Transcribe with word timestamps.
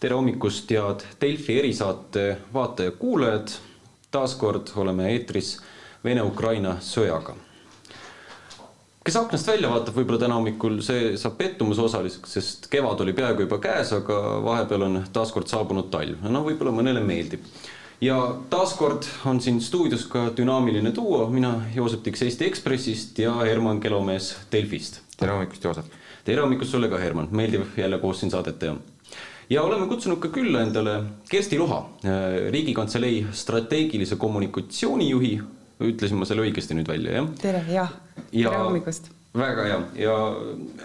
tere 0.00 0.14
hommikust, 0.14 0.70
head 0.70 1.02
Delfi 1.20 1.58
erisaate 1.58 2.36
vaatajad-kuulajad. 2.54 3.50
taas 4.10 4.34
kord 4.34 4.70
oleme 4.76 5.10
eetris 5.12 5.58
Vene-Ukraina 6.04 6.76
sõjaga. 6.80 7.34
kes 9.04 9.16
aknast 9.16 9.46
välja 9.46 9.68
vaatab, 9.68 9.96
võib-olla 9.96 10.20
täna 10.20 10.36
hommikul, 10.36 10.80
see 10.84 11.16
saab 11.16 11.36
pettumuse 11.38 11.80
osaliseks, 11.82 12.32
sest 12.32 12.68
kevad 12.70 13.00
oli 13.00 13.12
peaaegu 13.12 13.46
juba 13.46 13.58
käes, 13.58 13.92
aga 13.92 14.18
vahepeal 14.44 14.82
on 14.86 15.00
taas 15.12 15.32
kord 15.32 15.48
saabunud 15.48 15.90
talv. 15.90 16.22
no 16.22 16.44
võib-olla 16.44 16.72
mõnele 16.72 17.02
meeldib. 17.02 17.40
ja 18.00 18.36
taaskord 18.50 19.08
on 19.26 19.40
siin 19.40 19.60
stuudios 19.60 20.06
ka 20.06 20.30
dünaamiline 20.36 20.94
duo, 20.94 21.26
mina, 21.28 21.64
Joosep 21.74 22.02
Tiks 22.02 22.22
Eesti 22.22 22.46
Ekspressist 22.46 23.18
ja 23.18 23.34
Herman 23.34 23.80
Kelomees 23.80 24.36
Delfist. 24.52 25.00
tere 25.16 25.32
hommikust, 25.32 25.64
Joosep! 25.64 25.90
tere 26.24 26.40
hommikust 26.40 26.70
sulle 26.70 26.88
ka, 26.88 26.98
Herman, 26.98 27.28
meeldiv 27.32 27.66
jälle 27.76 27.98
koos 27.98 28.20
siin 28.20 28.30
saadet 28.30 28.58
teha 28.58 28.76
ja 29.50 29.62
oleme 29.62 29.86
kutsunud 29.88 30.20
ka 30.22 30.30
külla 30.32 30.62
endale 30.66 30.98
Kersti 31.30 31.58
Loha, 31.58 31.78
äh, 32.04 32.50
Riigikantselei 32.52 33.26
strateegilise 33.32 34.16
kommunikatsiooni 34.16 35.10
juhi. 35.10 35.38
ütlesin 35.78 36.18
ma 36.18 36.26
selle 36.26 36.42
õigesti 36.42 36.74
nüüd 36.74 36.88
välja, 36.90 37.12
jah? 37.20 37.26
tere, 37.38 37.62
jah 37.70 37.92
ja,, 38.32 38.50
tere 38.50 38.64
hommikust! 38.64 39.12
väga 39.38 39.64
hea 39.68 39.78
ja 40.02 40.16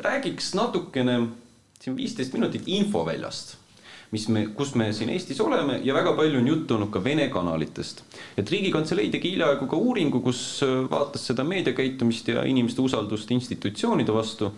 räägiks 0.06 0.52
natukene 0.54 1.16
siin 1.82 1.98
viisteist 1.98 2.36
minutit 2.38 2.68
infoväljast 2.70 3.56
mis 4.14 4.28
me, 4.30 4.44
kus 4.54 4.76
me 4.78 4.92
siin 4.94 5.10
Eestis 5.10 5.42
oleme 5.42 5.80
ja 5.84 5.96
väga 5.98 6.14
palju 6.14 6.38
on 6.44 6.48
juttu 6.52 6.76
olnud 6.76 6.92
ka 6.94 7.02
Vene 7.04 7.26
kanalitest. 7.34 8.04
et 8.38 8.52
Riigikantselei 8.52 9.10
tegi 9.10 9.34
hiljaaegu 9.34 9.68
ka 9.68 9.80
uuringu, 9.82 10.22
kus 10.22 10.44
äh, 10.66 10.84
vaatas 10.92 11.26
seda 11.32 11.44
meediakäitumist 11.44 12.30
ja 12.30 12.46
inimeste 12.46 12.86
usaldust 12.86 13.32
institutsioonide 13.34 14.14
vastu 14.14 14.54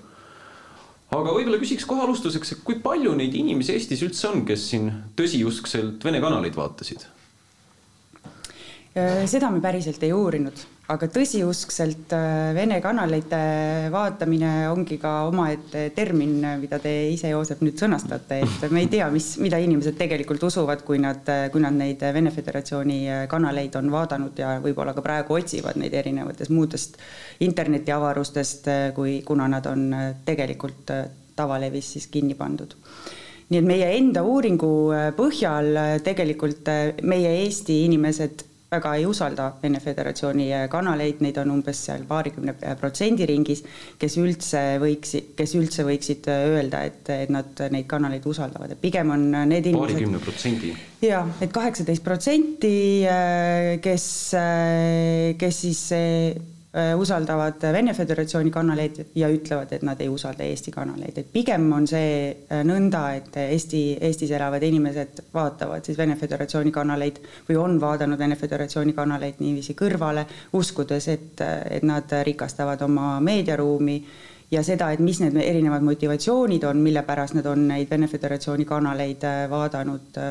aga 1.22 1.34
võib-olla 1.36 1.60
küsiks 1.62 1.86
kohe 1.90 2.05
alustuseks, 2.05 2.55
et 2.55 2.64
kui 2.68 2.80
palju 2.84 3.16
neid 3.18 3.36
inimesi 3.38 3.76
Eestis 3.76 4.04
üldse 4.06 4.30
on, 4.32 4.46
kes 4.48 4.70
siin 4.72 4.92
tõsiuskselt 5.18 6.04
Vene 6.06 6.22
kanaleid 6.23 6.58
vaatasid? 6.58 7.08
Äh, 8.96 9.26
seda 9.28 9.50
me 9.52 9.60
päriselt 9.60 10.00
ei 10.08 10.14
uurinud, 10.16 10.56
aga 10.94 11.10
tõsiuskselt 11.12 12.14
äh, 12.16 12.54
Vene 12.56 12.78
kanalite 12.80 13.40
vaatamine 13.92 14.70
ongi 14.72 14.96
ka 15.02 15.26
omaette 15.28 15.90
termin, 15.98 16.38
mida 16.62 16.80
te 16.80 16.94
ise, 17.12 17.28
Joosep, 17.34 17.60
nüüd 17.68 17.84
sõnastate, 17.84 18.38
et 18.46 18.64
me 18.72 18.86
ei 18.86 18.88
tea, 18.94 19.10
mis, 19.12 19.34
mida 19.44 19.60
inimesed 19.60 20.00
tegelikult 20.00 20.48
usuvad, 20.48 20.86
kui 20.88 21.04
nad, 21.04 21.28
kui 21.52 21.66
nad 21.66 21.76
neid 21.76 22.08
Vene 22.16 22.32
Föderatsiooni 22.32 23.02
kanaleid 23.28 23.76
on 23.82 23.92
vaadanud 23.98 24.40
ja 24.40 24.54
võib-olla 24.64 24.96
ka 24.96 25.04
praegu 25.04 25.42
otsivad 25.42 25.76
neid 25.84 26.00
erinevatest 26.00 26.56
muudest 26.56 26.96
internetiavarustest, 27.44 28.72
kui, 28.96 29.20
kuna 29.28 29.52
nad 29.52 29.68
on 29.68 29.90
tegelikult 30.23 30.96
tavalevis 31.36 31.92
siis 31.98 32.08
kinni 32.08 32.40
pandud. 32.40 32.80
Nii 33.52 33.60
et 33.60 33.72
meie 33.76 33.94
enda 34.00 34.23
uuringu 34.23 34.73
põhjal 35.20 36.00
tegelikult 36.08 36.78
meie 37.04 37.42
Eesti 37.44 37.84
inimesed 37.92 38.55
väga 38.71 38.95
ei 38.97 39.05
usalda 39.05 39.52
Vene 39.61 39.80
Föderatsiooni 39.80 40.47
kanaleid, 40.71 41.21
neid 41.25 41.38
on 41.41 41.53
umbes 41.58 41.83
seal 41.88 42.05
paarikümne 42.09 42.55
protsendi 42.80 43.27
ringis, 43.30 43.63
kes 44.02 44.17
üldse 44.21 44.63
võiks, 44.81 45.16
kes 45.38 45.55
üldse 45.59 45.85
võiksid 45.88 46.30
öelda, 46.31 46.83
et, 46.89 47.03
et 47.13 47.31
nad 47.33 47.66
neid 47.71 47.88
kanaleid 47.91 48.25
usaldavad, 48.30 48.75
et 48.75 48.81
pigem 48.81 49.13
on 49.16 49.30
need 49.31 49.71
inimesed. 49.71 49.95
paarikümne 49.95 50.23
protsendi? 50.23 50.73
jaa, 51.05 51.21
et 51.41 51.53
kaheksateist 51.53 52.03
protsenti, 52.03 52.75
kes, 53.86 54.09
kes 55.39 55.63
siis 55.66 55.86
Äh, 55.95 56.55
usaldavad 56.98 57.62
Vene 57.72 57.94
Föderatsiooni 57.94 58.52
kanaleid 58.52 58.98
ja 59.16 59.30
ütlevad, 59.31 59.72
et 59.72 59.84
nad 59.88 60.00
ei 60.02 60.09
usalda 60.12 60.44
Eesti 60.44 60.72
kanaleid, 60.76 61.17
et 61.22 61.32
pigem 61.32 61.70
on 61.73 61.88
see 61.88 62.09
äh, 62.32 62.64
nõnda, 62.67 63.04
et 63.16 63.38
Eesti, 63.45 63.84
Eestis 64.04 64.34
elavad 64.36 64.64
inimesed 64.64 65.22
vaatavad 65.34 65.88
siis 65.88 65.98
Vene 65.98 66.17
Föderatsiooni 66.20 66.73
kanaleid 66.76 67.22
või 67.50 67.59
on 67.62 67.80
vaadanud 67.82 68.20
Vene 68.20 68.36
Föderatsiooni 68.36 68.94
kanaleid 68.94 69.40
niiviisi 69.40 69.76
kõrvale, 69.80 70.26
uskudes, 70.54 71.08
et, 71.14 71.42
et 71.70 71.83
nad 71.88 72.11
rikastavad 72.27 72.82
oma 72.82 73.20
meediaruumi 73.23 73.98
ja 74.52 74.64
seda, 74.64 74.92
et 74.92 74.99
mis 74.99 75.20
need 75.23 75.39
erinevad 75.42 75.83
motivatsioonid 75.86 76.67
on, 76.67 76.83
mille 76.83 77.04
pärast 77.08 77.39
nad 77.39 77.48
on 77.49 77.67
neid 77.72 77.89
Vene 77.89 78.11
Föderatsiooni 78.11 78.67
kanaleid 78.67 79.23
äh, 79.23 79.44
vaadanud 79.49 80.23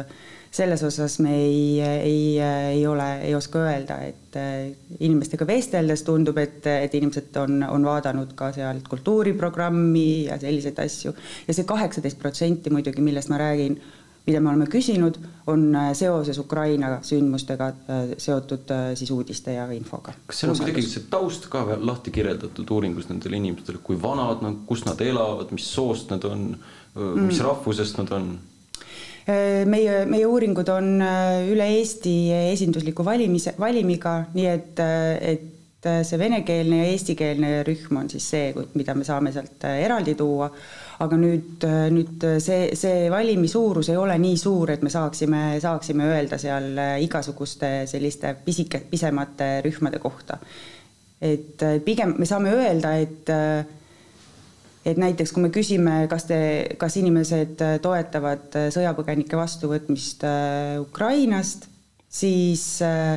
selles 0.55 0.83
osas 0.87 1.19
me 1.19 1.35
ei, 1.35 1.81
ei, 1.83 2.39
ei 2.41 2.87
ole, 2.87 3.09
ei 3.27 3.35
oska 3.35 3.59
öelda, 3.59 3.97
et 4.07 4.37
äh, 4.39 4.69
inimestega 5.01 5.47
vesteldes 5.49 6.05
tundub, 6.07 6.39
et, 6.39 6.63
et 6.71 6.95
inimesed 6.95 7.35
on, 7.43 7.65
on 7.67 7.87
vaadanud 7.89 8.37
ka 8.39 8.53
sealt 8.55 8.87
kultuuriprogrammi 8.91 10.07
ja 10.29 10.39
selliseid 10.39 10.79
asju. 10.85 11.15
ja 11.49 11.57
see 11.57 11.67
kaheksateist 11.67 12.23
protsenti 12.23 12.71
muidugi, 12.71 13.03
millest 13.03 13.33
ma 13.35 13.43
räägin, 13.43 13.81
mida 14.29 14.41
me 14.41 14.53
oleme 14.53 14.71
küsinud, 14.71 15.19
on 15.51 15.67
äh, 15.75 15.91
seoses 15.99 16.39
Ukraina 16.39 17.01
sündmustega 17.03 17.73
äh, 17.75 18.15
seotud 18.15 18.71
siis 18.95 19.11
uudiste 19.11 19.59
ja 19.59 19.67
infoga. 19.75 20.15
kas 20.31 20.45
seal 20.45 20.55
on 20.55 20.63
kuidagi 20.63 20.87
see 20.87 21.11
taust 21.11 21.51
ka 21.51 21.67
lahti 21.83 22.15
kirjeldatud 22.15 22.71
uuringus 22.79 23.11
nendele 23.11 23.43
inimestele, 23.43 23.83
kui 23.83 23.99
vanad 23.99 24.47
nad, 24.47 24.63
kus 24.71 24.87
nad 24.87 25.03
elavad, 25.03 25.51
mis 25.51 25.67
soost 25.67 26.15
nad 26.15 26.31
on, 26.31 26.53
mis 26.95 27.41
mm. 27.41 27.47
rahvusest 27.51 28.05
nad 28.05 28.15
on? 28.15 28.37
Äh, 29.25 29.65
meie, 29.65 30.03
meie 30.05 30.27
uuringud 30.29 30.69
on 30.69 30.99
äh, 31.01 31.47
üle 31.49 31.65
Eesti 31.79 32.13
esindusliku 32.53 33.07
valimise, 33.07 33.55
valimiga, 33.57 34.19
nii 34.35 34.49
et, 34.51 34.81
äh, 34.85 35.13
et 35.33 35.87
see 36.05 36.19
venekeelne 36.21 36.83
ja 36.83 36.89
eestikeelne 36.91 37.53
rühm 37.65 37.97
on 38.01 38.11
siis 38.13 38.27
see, 38.35 38.51
mida 38.77 38.95
me 38.97 39.05
saame 39.05 39.33
sealt 39.33 39.65
eraldi 39.69 40.15
tuua. 40.17 40.51
aga 41.05 41.17
nüüd, 41.19 41.65
nüüd 41.93 42.25
see, 42.41 42.71
see 42.79 43.09
valimi 43.13 43.49
suurus 43.51 43.91
ei 43.93 43.97
ole 44.01 44.15
nii 44.21 44.37
suur, 44.41 44.71
et 44.73 44.85
me 44.87 44.93
saaksime, 44.93 45.43
saaksime 45.61 46.07
öelda 46.13 46.39
seal 46.41 46.79
igasuguste 47.05 47.73
selliste 47.91 48.33
pisike, 48.45 48.81
pisemate 48.91 49.49
rühmade 49.65 50.01
kohta. 50.01 50.39
et 51.21 51.65
pigem 51.85 52.15
me 52.17 52.29
saame 52.29 52.53
öelda, 52.57 52.95
et 52.97 53.35
et 54.85 54.99
näiteks 55.01 55.33
kui 55.33 55.45
me 55.45 55.51
küsime, 55.53 56.05
kas 56.11 56.27
te, 56.29 56.39
kas 56.81 56.99
inimesed 57.01 57.63
toetavad 57.83 58.59
sõjapõgenike 58.75 59.39
vastuvõtmist 59.39 60.27
äh, 60.29 60.75
Ukrainast, 60.83 61.69
siis, 62.09 62.67
äh, 62.85 63.17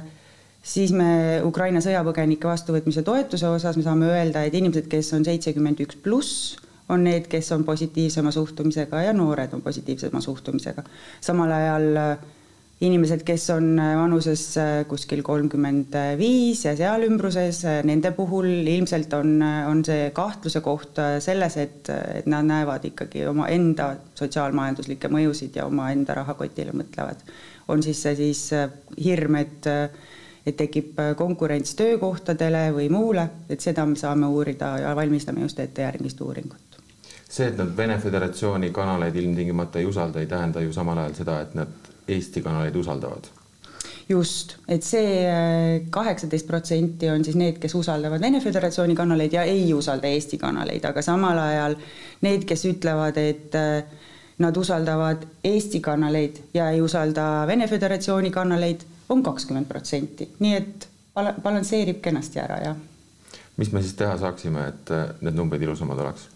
siis 0.64 0.94
me 0.96 1.42
Ukraina 1.46 1.82
sõjapõgenike 1.84 2.50
vastuvõtmise 2.50 3.04
toetuse 3.08 3.50
osas 3.50 3.78
me 3.78 3.86
saame 3.86 4.10
öelda, 4.12 4.46
et 4.48 4.56
inimesed, 4.58 4.88
kes 4.92 5.12
on 5.18 5.28
seitsekümmend 5.28 5.84
üks 5.86 6.00
pluss, 6.04 6.56
on 6.90 7.04
need, 7.04 7.28
kes 7.28 7.52
on 7.52 7.66
positiivsema 7.68 8.32
suhtumisega 8.32 9.04
ja 9.10 9.14
noored 9.14 9.54
on 9.54 9.62
positiivsema 9.62 10.22
suhtumisega. 10.24 10.84
samal 11.22 11.52
ajal 11.52 11.88
äh, 12.04 12.28
inimesed, 12.86 13.24
kes 13.26 13.48
on 13.56 13.72
äh, 13.82 13.96
vanuses 13.98 14.42
äh, 14.62 14.84
kuskil 14.90 15.24
kolmkümmend 15.26 15.96
viis 16.20 16.62
ja 16.68 16.76
seal 16.78 17.08
ümbruses, 17.08 17.64
äh, 17.66 17.80
nende 17.88 18.12
puhul 18.14 18.50
ilmselt 18.70 19.14
on, 19.18 19.40
on 19.42 19.82
see 19.86 20.12
kahtluse 20.16 20.62
koht 20.66 21.02
selles, 21.24 21.58
et, 21.58 21.90
et 21.90 22.30
nad 22.30 22.46
näevad 22.46 22.86
ikkagi 22.92 23.26
omaenda 23.32 23.96
sotsiaalmajanduslikke 24.20 25.10
mõjusid 25.10 25.58
ja 25.58 25.66
omaenda 25.66 26.20
rahakotile 26.22 26.76
mõtlevad. 26.78 27.26
on 27.68 27.82
siis 27.84 28.02
see 28.02 28.16
siis 28.16 28.44
hirm, 29.04 29.36
et, 29.42 29.66
et 30.46 30.56
tekib 30.56 31.02
konkurents 31.18 31.74
töökohtadele 31.76 32.70
või 32.78 32.92
muule, 32.94 33.26
et 33.50 33.62
seda 33.62 33.86
me 33.86 33.98
saame 33.98 34.30
uurida 34.30 34.78
ja 34.86 34.96
valmistame 34.96 35.42
just 35.42 35.60
ette 35.60 35.82
järgmist 35.82 36.22
uuringut 36.22 36.80
see, 37.28 37.50
et 37.50 37.58
nad 37.58 37.74
Vene 37.78 37.98
Föderatsiooni 38.00 38.70
kanaleid 38.72 39.16
ilmtingimata 39.16 39.82
ei 39.82 39.86
usalda, 39.86 40.22
ei 40.22 40.30
tähenda 40.30 40.62
ju 40.62 40.72
samal 40.74 41.02
ajal 41.02 41.18
seda, 41.18 41.42
et 41.42 41.58
nad 41.58 41.88
Eesti 42.08 42.42
kanaleid 42.42 42.76
usaldavad? 42.76 43.28
just, 44.10 44.56
et 44.68 44.84
see 44.84 45.24
äh, 45.28 45.88
kaheksateist 45.92 46.48
protsenti 46.48 47.10
on 47.12 47.26
siis 47.28 47.36
need, 47.40 47.58
kes 47.60 47.76
usaldavad 47.76 48.22
Vene 48.24 48.40
Föderatsiooni 48.42 48.96
kanaleid 48.96 49.34
ja 49.36 49.44
ei 49.44 49.74
usalda 49.74 50.08
Eesti 50.08 50.40
kanaleid, 50.40 50.86
aga 50.88 51.02
samal 51.04 51.40
ajal 51.44 51.76
need, 52.24 52.46
kes 52.48 52.66
ütlevad, 52.72 53.20
et 53.20 53.58
äh, 53.60 53.84
nad 54.44 54.58
usaldavad 54.58 55.26
Eesti 55.44 55.82
kanaleid 55.84 56.40
ja 56.54 56.70
ei 56.72 56.82
usalda 56.82 57.48
Vene 57.48 57.68
Föderatsiooni 57.68 58.32
kanaleid, 58.32 58.86
on 59.10 59.24
kakskümmend 59.24 59.68
protsenti, 59.68 60.30
nii 60.40 60.56
et 60.56 60.88
bal-, 61.16 61.36
balansseerib 61.44 62.00
kenasti 62.04 62.40
ära, 62.44 62.62
jah. 62.64 62.80
mis 63.58 63.72
me 63.74 63.84
siis 63.84 64.00
teha 64.00 64.18
saaksime, 64.24 64.68
et 64.72 64.96
äh, 64.96 65.08
need 65.22 65.36
numbrid 65.36 65.68
ilusamad 65.68 66.00
oleks? 66.06 66.30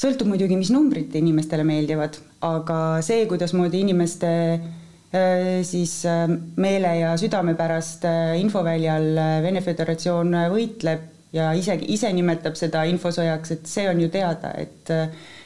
Sõltub 0.00 0.30
muidugi, 0.32 0.56
mis 0.56 0.72
numbrid 0.72 1.14
inimestele 1.18 1.64
meeldivad, 1.66 2.18
aga 2.46 2.80
see, 3.04 3.26
kuidasmoodi 3.28 3.82
inimeste 3.84 4.30
äh, 4.56 5.60
siis 5.66 5.98
äh, 6.08 6.26
meele 6.60 6.94
ja 7.02 7.14
südame 7.20 7.54
pärast 7.58 8.06
äh, 8.08 8.36
infoväljal 8.40 9.10
Vene 9.44 9.62
Föderatsioon 9.64 10.36
võitleb 10.54 11.08
ja 11.36 11.52
isegi 11.54 11.92
ise 11.94 12.10
nimetab 12.14 12.56
seda 12.58 12.86
infosõjaks, 12.90 13.54
et 13.54 13.68
see 13.70 13.86
on 13.90 14.00
ju 14.02 14.08
teada, 14.12 14.54
et 14.58 14.90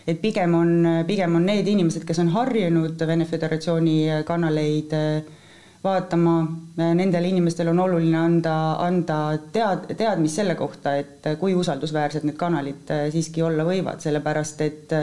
et 0.04 0.18
pigem 0.20 0.52
on, 0.52 0.72
pigem 1.08 1.38
on 1.38 1.46
need 1.48 1.68
inimesed, 1.68 2.04
kes 2.04 2.18
on 2.20 2.28
harjunud 2.34 3.00
Vene 3.08 3.24
Föderatsiooni 3.28 4.24
kanaleid 4.28 4.92
äh, 4.96 5.40
vaatama, 5.84 6.34
nendel 6.76 7.28
inimestel 7.28 7.69
on 7.69 7.82
oluline 7.84 8.16
anda, 8.19 8.54
anda 8.82 9.19
tead, 9.52 9.90
teadmist 9.98 10.40
selle 10.40 10.54
kohta, 10.56 10.96
et 10.96 11.28
kui 11.40 11.54
usaldusväärsed 11.54 12.25
need 12.25 12.38
kanalid 12.40 12.90
äh, 12.94 13.06
siiski 13.12 13.44
olla 13.44 13.66
võivad, 13.69 14.00
sellepärast 14.04 14.64
et 14.64 14.98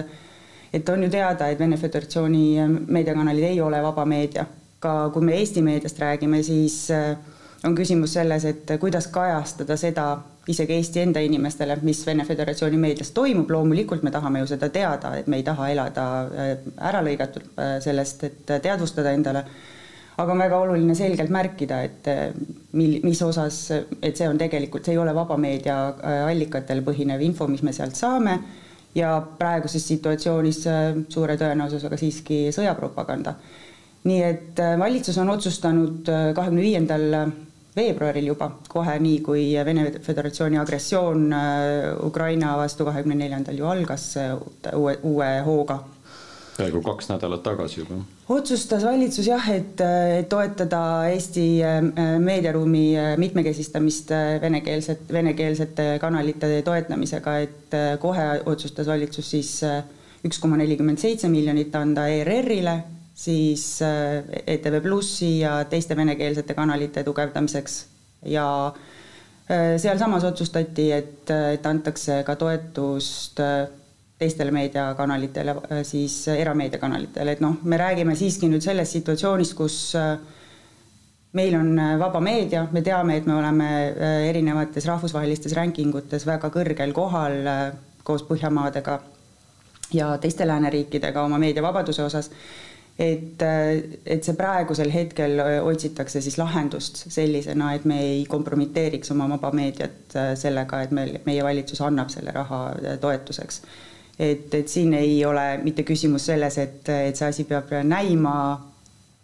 et 0.71 0.89
on 0.89 1.03
ju 1.03 1.09
teada, 1.11 1.49
et 1.51 1.59
Vene 1.59 1.77
Föderatsiooni 1.77 2.45
meediakanalid 2.87 3.43
ei 3.43 3.61
ole 3.61 3.81
vaba 3.83 4.05
meedia. 4.05 4.45
ka 4.79 5.09
kui 5.13 5.21
me 5.21 5.35
Eesti 5.37 5.61
meediast 5.61 5.99
räägime, 5.99 6.39
siis 6.43 6.87
on 7.63 7.75
küsimus 7.75 8.13
selles, 8.13 8.45
et 8.45 8.71
kuidas 8.79 9.07
kajastada 9.07 9.77
seda 9.77 10.05
isegi 10.47 10.73
Eesti 10.73 11.03
enda 11.03 11.19
inimestele, 11.19 11.75
mis 11.81 12.05
Vene 12.05 12.25
Föderatsiooni 12.25 12.77
meedias 12.77 13.11
toimub, 13.11 13.51
loomulikult 13.51 14.03
me 14.03 14.11
tahame 14.11 14.39
ju 14.39 14.47
seda 14.47 14.69
teada, 14.69 15.13
et 15.19 15.27
me 15.27 15.37
ei 15.37 15.43
taha 15.43 15.69
elada 15.69 16.05
ära 16.77 17.03
lõigatud 17.05 17.51
sellest, 17.83 18.23
et 18.23 18.55
teadvustada 18.63 19.13
endale 19.13 19.45
aga 20.21 20.33
on 20.33 20.41
väga 20.43 20.59
oluline 20.63 20.95
selgelt 20.97 21.31
märkida, 21.33 21.81
et 21.87 22.07
eh, 22.11 22.23
mil, 22.77 22.99
mis 23.05 23.21
osas, 23.25 23.59
et 24.01 24.17
see 24.17 24.27
on 24.29 24.39
tegelikult, 24.39 24.85
see 24.85 24.95
ei 24.95 25.01
ole 25.01 25.13
vaba 25.17 25.37
meedia 25.41 25.77
eh, 25.97 26.23
allikatel 26.29 26.83
põhinev 26.85 27.23
info, 27.25 27.47
mis 27.51 27.63
me 27.65 27.73
sealt 27.75 27.97
saame 27.99 28.37
ja 28.95 29.15
praeguses 29.39 29.85
situatsioonis 29.93 30.63
eh, 30.69 30.89
suure 31.11 31.37
tõenäosusega 31.41 31.99
siiski 31.99 32.43
sõjapropaganda. 32.55 33.35
nii 34.03 34.21
et 34.25 34.59
valitsus 34.81 35.17
on 35.21 35.29
otsustanud 35.29 36.07
kahekümne 36.09 36.61
viiendal 36.61 37.03
veebruaril 37.75 38.31
juba, 38.31 38.47
kohe 38.67 38.95
nii, 38.99 39.19
kui 39.21 39.43
Vene 39.65 39.91
Föderatsiooni 40.01 40.57
agressioon 40.57 41.29
Ukraina 42.07 42.55
vastu 42.57 42.85
kahekümne 42.87 43.19
neljandal 43.19 43.61
ju 43.61 43.69
algas 43.69 44.07
uue, 44.73 44.97
uue 45.03 45.29
hooga 45.45 45.77
peaaegu 46.57 46.81
kaks 46.85 47.09
nädalat 47.09 47.43
tagasi 47.43 47.79
juba. 47.81 47.97
otsustas 48.29 48.83
valitsus 48.85 49.27
jah, 49.27 49.47
et, 49.53 49.81
et 50.17 50.29
toetada 50.29 50.81
Eesti 51.11 51.45
äh, 51.63 51.79
meediaruumi 52.19 52.85
äh, 52.97 53.11
mitmekesistamist 53.17 54.11
äh, 54.11 54.35
venekeelset, 54.41 55.05
venekeelsete 55.13 55.87
kanalite 56.01 56.61
toetamisega, 56.65 57.37
et 57.47 57.77
kohe 57.99 58.27
otsustas 58.45 58.87
valitsus 58.87 59.31
siis 59.31 59.51
üks 60.27 60.39
koma 60.39 60.59
nelikümmend 60.59 61.01
seitse 61.01 61.29
miljonit 61.31 61.75
anda 61.75 62.05
ERR-ile, 62.11 62.75
siis 63.15 63.79
ETV 63.81 64.81
Plussi 64.83 65.39
ja 65.39 65.61
teiste 65.69 65.95
venekeelsete 65.97 66.53
kanalite 66.57 67.03
tugevdamiseks 67.03 67.77
ja 68.29 68.45
sealsamas 69.81 70.23
otsustati, 70.23 70.91
et, 70.95 71.31
et 71.31 71.65
antakse 71.65 72.21
ka 72.27 72.35
toetust 72.39 73.41
teistele 74.21 74.51
meediakanalitele, 74.51 75.55
äh, 75.71 75.81
siis 75.83 76.27
äh, 76.27 76.37
erameediakanalitele, 76.43 77.31
et 77.31 77.41
noh, 77.41 77.57
me 77.63 77.79
räägime 77.81 78.15
siiski 78.17 78.49
nüüd 78.51 78.61
sellest 78.61 78.97
situatsioonist, 78.99 79.55
kus 79.57 79.77
äh, 79.97 80.13
meil 81.37 81.55
on 81.57 81.71
vaba 81.99 82.21
meedia, 82.21 82.67
me 82.75 82.83
teame, 82.85 83.17
et 83.17 83.25
me 83.25 83.37
oleme 83.39 83.67
erinevates 84.27 84.85
rahvusvahelistes 84.89 85.55
rankingutes 85.55 86.25
väga 86.27 86.49
kõrgel 86.51 86.91
kohal 86.93 87.37
koos 88.03 88.25
Põhjamaadega 88.27 88.97
ja 89.95 90.09
teiste 90.19 90.43
lääneriikidega 90.49 91.23
oma 91.23 91.39
meediavabaduse 91.39 92.03
osas, 92.03 92.27
et, 92.99 93.45
et 93.47 94.27
see 94.27 94.35
praegusel 94.35 94.91
hetkel 94.91 95.39
otsitakse 95.63 96.19
siis 96.21 96.35
lahendust 96.35 97.05
sellisena, 97.15 97.71
et 97.79 97.87
me 97.87 98.01
ei 98.09 98.25
kompromiteeriks 98.27 99.15
oma 99.15 99.29
vaba 99.31 99.53
meediat 99.55 100.17
sellega, 100.35 100.81
et 100.83 100.91
meil, 100.91 101.15
meie 101.25 101.47
valitsus 101.47 101.79
annab 101.87 102.11
selle 102.11 102.35
raha 102.35 102.65
toetuseks 102.99 103.63
et, 104.21 104.53
et 104.53 104.69
siin 104.69 104.93
ei 104.97 105.19
ole 105.25 105.45
mitte 105.65 105.85
küsimus 105.87 106.29
selles, 106.29 106.57
et, 106.61 106.89
et 107.09 107.17
see 107.17 107.27
asi 107.27 107.45
peab 107.49 107.71
näima 107.87 108.35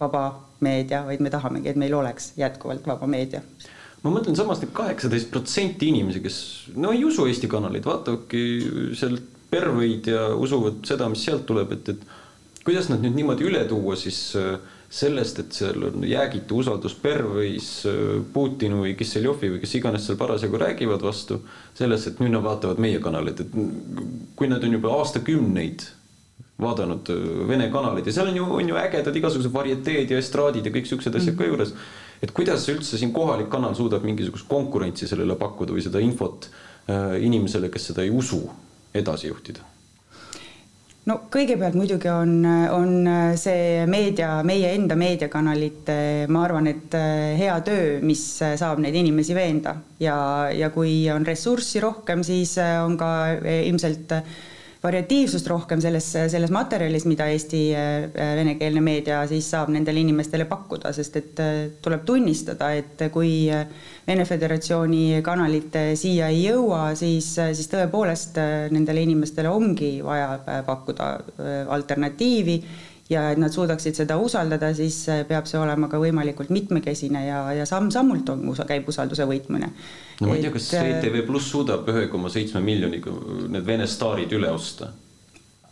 vaba 0.01 0.23
meedia, 0.65 1.03
vaid 1.05 1.21
me 1.21 1.31
tahamegi, 1.33 1.69
et 1.71 1.79
meil 1.79 1.93
oleks 1.97 2.31
jätkuvalt 2.37 2.87
vaba 2.89 3.09
meedia. 3.09 3.43
Ma 4.03 4.13
mõtlen 4.13 4.37
samas 4.37 4.61
need 4.61 4.71
kaheksateist 4.77 5.29
protsenti 5.33 5.89
inimesi, 5.91 6.21
kes 6.23 6.37
no 6.77 6.93
ei 6.93 7.03
usu 7.05 7.25
Eesti 7.29 7.49
kanaleid, 7.51 7.85
vaatavadki 7.85 8.41
sealt 8.97 9.33
perveid 9.51 10.09
ja 10.11 10.27
usuvad 10.35 10.81
seda, 10.87 11.07
mis 11.09 11.23
sealt 11.25 11.45
tuleb, 11.49 11.73
et, 11.77 11.93
et 11.93 12.63
kuidas 12.67 12.89
nad 12.91 13.01
nüüd 13.03 13.15
niimoodi 13.17 13.47
üle 13.47 13.63
tuua 13.69 13.95
siis 13.99 14.19
äh, 14.37 14.57
sellest, 14.89 15.39
et 15.39 15.51
seal 15.51 15.83
on 15.83 16.03
jäägitu 16.07 16.61
usaldus 16.61 16.95
Perveis, 16.95 17.69
Putini 18.33 18.79
või 18.79 18.95
Kisseljovi 18.95 19.51
või 19.55 19.61
kes 19.63 19.75
iganes 19.79 20.07
seal 20.07 20.19
parasjagu 20.19 20.59
räägivad 20.61 21.03
vastu, 21.03 21.41
selles, 21.75 22.07
et 22.07 22.21
nüüd 22.23 22.31
nad 22.31 22.45
vaatavad 22.45 22.79
meie 22.79 23.01
kanalit, 23.03 23.43
et 23.43 23.55
kui 24.35 24.47
nad 24.47 24.63
on 24.63 24.77
juba 24.77 24.95
aastakümneid 25.01 25.83
vaadanud 26.61 27.09
äh, 27.13 27.47
Vene 27.47 27.69
kanaleid 27.73 28.07
ja 28.07 28.15
seal 28.15 28.31
on 28.31 28.39
ju, 28.39 28.47
on 28.59 28.69
ju 28.69 28.77
ägedad 28.79 29.15
igasugused 29.15 29.53
varieteed 29.53 30.11
ja 30.11 30.17
estraadid 30.21 30.65
ja 30.65 30.73
kõik 30.73 30.89
siuksed 30.89 31.15
asjad 31.15 31.33
mm 31.33 31.35
-hmm. 31.35 31.37
ka 31.37 31.43
mhm. 31.43 31.51
juures. 31.51 31.73
et 32.21 32.31
kuidas 32.31 32.69
üldse 32.69 32.97
siin 32.97 33.13
kohalik 33.13 33.49
kanal 33.49 33.75
suudab 33.75 34.03
mingisugust 34.03 34.47
konkurentsi 34.47 35.07
sellele 35.07 35.35
pakkuda 35.35 35.73
või 35.73 35.83
seda 35.83 35.99
infot 35.99 36.49
äh, 36.89 37.23
inimesele, 37.23 37.69
kes 37.69 37.87
seda 37.87 38.01
ei 38.01 38.09
usu, 38.09 38.49
edasi 38.93 39.27
juhtida 39.27 39.59
no 41.07 41.17
kõigepealt 41.31 41.77
muidugi 41.79 42.09
on, 42.11 42.33
on 42.73 43.09
see 43.39 43.85
meedia, 43.89 44.41
meie 44.47 44.73
enda 44.75 44.97
meediakanalite, 44.99 46.27
ma 46.31 46.43
arvan, 46.43 46.67
et 46.71 46.97
hea 47.39 47.55
töö, 47.65 47.97
mis 48.03 48.25
saab 48.43 48.81
neid 48.83 48.95
inimesi 48.99 49.37
veenda. 49.37 49.77
Ja, 50.03 50.17
ja 50.53 50.69
kui 50.75 51.05
on 51.13 51.25
ressurssi 51.25 51.81
rohkem, 51.83 52.25
siis 52.27 52.57
on 52.59 52.97
ka 52.99 53.11
ilmselt 53.39 54.13
variatiivsust 54.87 55.47
rohkem 55.51 55.81
selles, 55.83 56.07
selles 56.31 56.51
materjalis, 56.53 57.05
mida 57.09 57.27
Eesti 57.31 57.61
äh, 57.75 58.07
venekeelne 58.39 58.81
meedia 58.83 59.21
siis 59.29 59.49
saab 59.51 59.71
nendele 59.73 60.01
inimestele 60.03 60.47
pakkuda, 60.49 60.93
sest 60.95 61.19
et 61.19 61.41
äh, 61.43 61.53
tuleb 61.83 62.05
tunnistada, 62.07 62.71
et 62.77 63.07
kui 63.13 63.31
äh, 63.53 63.67
Vene 64.07 64.23
Föderatsiooni 64.23 65.19
kanalid 65.23 65.73
siia 65.99 66.29
ei 66.31 66.45
jõua, 66.45 66.93
siis, 66.95 67.33
siis 67.35 67.67
tõepoolest 67.67 68.37
nendele 68.71 69.01
inimestele 69.03 69.51
ongi 69.51 69.97
vaja 69.99 70.61
pakkuda 70.63 71.09
alternatiivi 71.75 72.55
ja 73.09 73.29
et 73.31 73.39
nad 73.39 73.53
suudaksid 73.53 73.95
seda 73.95 74.17
usaldada, 74.19 74.73
siis 74.75 74.99
peab 75.29 75.47
see 75.47 75.59
olema 75.61 75.89
ka 75.91 75.99
võimalikult 76.01 76.51
mitmekesine 76.53 77.23
ja, 77.27 77.41
ja 77.55 77.65
samm-sammult 77.69 78.29
on, 78.33 78.45
käib 78.67 78.87
usalduse 78.91 79.27
võitmine. 79.29 79.71
no 80.21 80.29
ma 80.29 80.37
ei 80.37 80.45
tea, 80.45 80.53
kas 80.53 80.69
ETV 80.81 81.23
Pluss 81.27 81.51
suudab 81.53 81.87
ühe 81.93 82.07
koma 82.11 82.31
seitsme 82.33 82.63
miljoniga 82.63 83.13
need 83.47 83.67
Vene 83.67 83.87
staarid 83.87 84.33
üle 84.35 84.51
osta? 84.51 84.91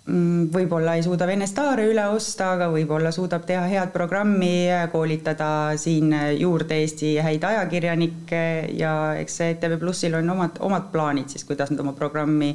Mm, 0.05 0.51
võib-olla 0.53 0.93
ei 0.95 1.01
suuda 1.01 1.25
Vene 1.25 1.47
staare 1.49 1.87
üle 1.89 2.03
osta, 2.13 2.51
aga 2.53 2.67
võib-olla 2.69 3.09
suudab 3.11 3.47
teha 3.49 3.63
head 3.71 3.89
programmi, 3.93 4.67
koolitada 4.93 5.47
siin 5.81 6.13
juurde 6.37 6.77
Eesti 6.83 7.15
häid 7.25 7.43
ajakirjanikke 7.49 8.41
ja 8.77 8.95
eks 9.17 9.39
ETV 9.47 9.79
Plussil 9.81 10.13
on 10.21 10.29
omad, 10.35 10.61
omad 10.61 10.91
plaanid 10.93 11.33
siis, 11.33 11.47
kuidas 11.49 11.73
nad 11.73 11.81
oma 11.81 11.95
programmi 11.97 12.53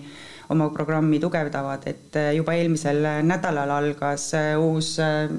oma 0.50 0.68
programmi 0.74 1.20
tugevdavad, 1.22 1.86
et 1.86 2.16
äh, 2.18 2.32
juba 2.34 2.56
eelmisel 2.58 3.04
nädalal 3.26 3.70
algas 3.70 4.32
äh, 4.34 4.58
uus 4.58 4.96
äh, 4.98 5.30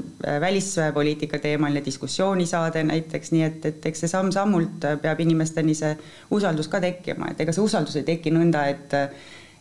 välispoliitika 0.41 1.39
teemaline 1.39 1.83
diskussioonisaade 1.85 2.83
näiteks, 2.87 3.31
nii 3.35 3.43
et, 3.43 3.65
et 3.65 3.89
eks 3.91 4.05
see 4.05 4.11
samm-sammult 4.11 4.87
peab 5.03 5.19
inimesteni 5.19 5.75
see 5.75 5.91
usaldus 6.31 6.71
ka 6.71 6.79
tekkima, 6.83 7.33
et 7.33 7.43
ega 7.43 7.55
see 7.55 7.65
usaldus 7.65 7.99
ei 7.99 8.07
teki 8.07 8.33
nõnda, 8.37 8.65
et 8.71 8.97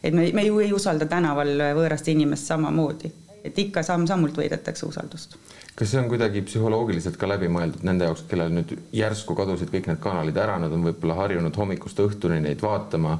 et 0.00 0.14
me, 0.16 0.30
me 0.32 0.46
ju 0.46 0.62
ei 0.62 0.70
usalda 0.72 1.04
tänaval 1.10 1.50
võõrast 1.76 2.06
inimest 2.08 2.46
samamoodi, 2.48 3.10
et 3.44 3.58
ikka 3.58 3.82
samm-sammult 3.84 4.38
võidetakse 4.38 4.86
usaldust. 4.86 5.36
Kas 5.74 5.90
see 5.90 5.98
on 6.00 6.08
kuidagi 6.12 6.44
psühholoogiliselt 6.46 7.18
ka 7.18 7.28
läbi 7.28 7.50
mõeldud 7.52 7.82
nende 7.86 8.06
jaoks, 8.06 8.22
kellel 8.30 8.54
nüüd 8.54 8.72
järsku 8.94 9.34
kadusid 9.36 9.70
kõik 9.74 9.90
need 9.90 10.00
kanalid 10.02 10.38
ära, 10.38 10.58
nad 10.62 10.72
on 10.72 10.86
võib-olla 10.86 11.18
harjunud 11.24 11.56
hommikust 11.56 12.00
õhtuni 12.06 12.38
neid 12.46 12.62
vaatama 12.62 13.18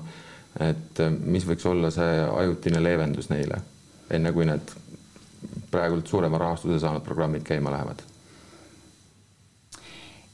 et 0.59 1.01
äh, 1.01 1.11
mis 1.11 1.47
võiks 1.47 1.67
olla 1.71 1.91
see 1.95 2.23
ajutine 2.43 2.83
leevendus 2.83 3.31
neile, 3.31 3.61
enne 4.11 4.33
kui 4.35 4.47
need 4.49 4.73
praegult 5.71 6.09
suurema 6.11 6.39
rahastuse 6.41 6.81
saanud 6.83 7.05
programmid 7.07 7.45
käima 7.47 7.73
lähevad? 7.73 8.03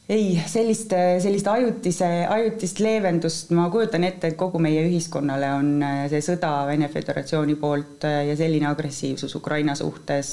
ei, 0.08 0.36
sellist, 0.46 0.92
sellist 1.22 1.48
ajutise, 1.50 2.08
ajutist 2.30 2.78
leevendust 2.78 3.50
ma 3.58 3.66
kujutan 3.70 4.06
ette, 4.06 4.30
et 4.30 4.36
kogu 4.38 4.60
meie 4.62 4.84
ühiskonnale 4.86 5.50
on 5.58 5.70
äh, 5.82 6.02
see 6.12 6.22
sõda 6.24 6.52
Vene 6.68 6.88
Föderatsiooni 6.92 7.58
poolt 7.60 8.06
äh, 8.06 8.22
ja 8.30 8.36
selline 8.38 8.70
agressiivsus 8.70 9.34
Ukraina 9.36 9.74
suhtes 9.74 10.32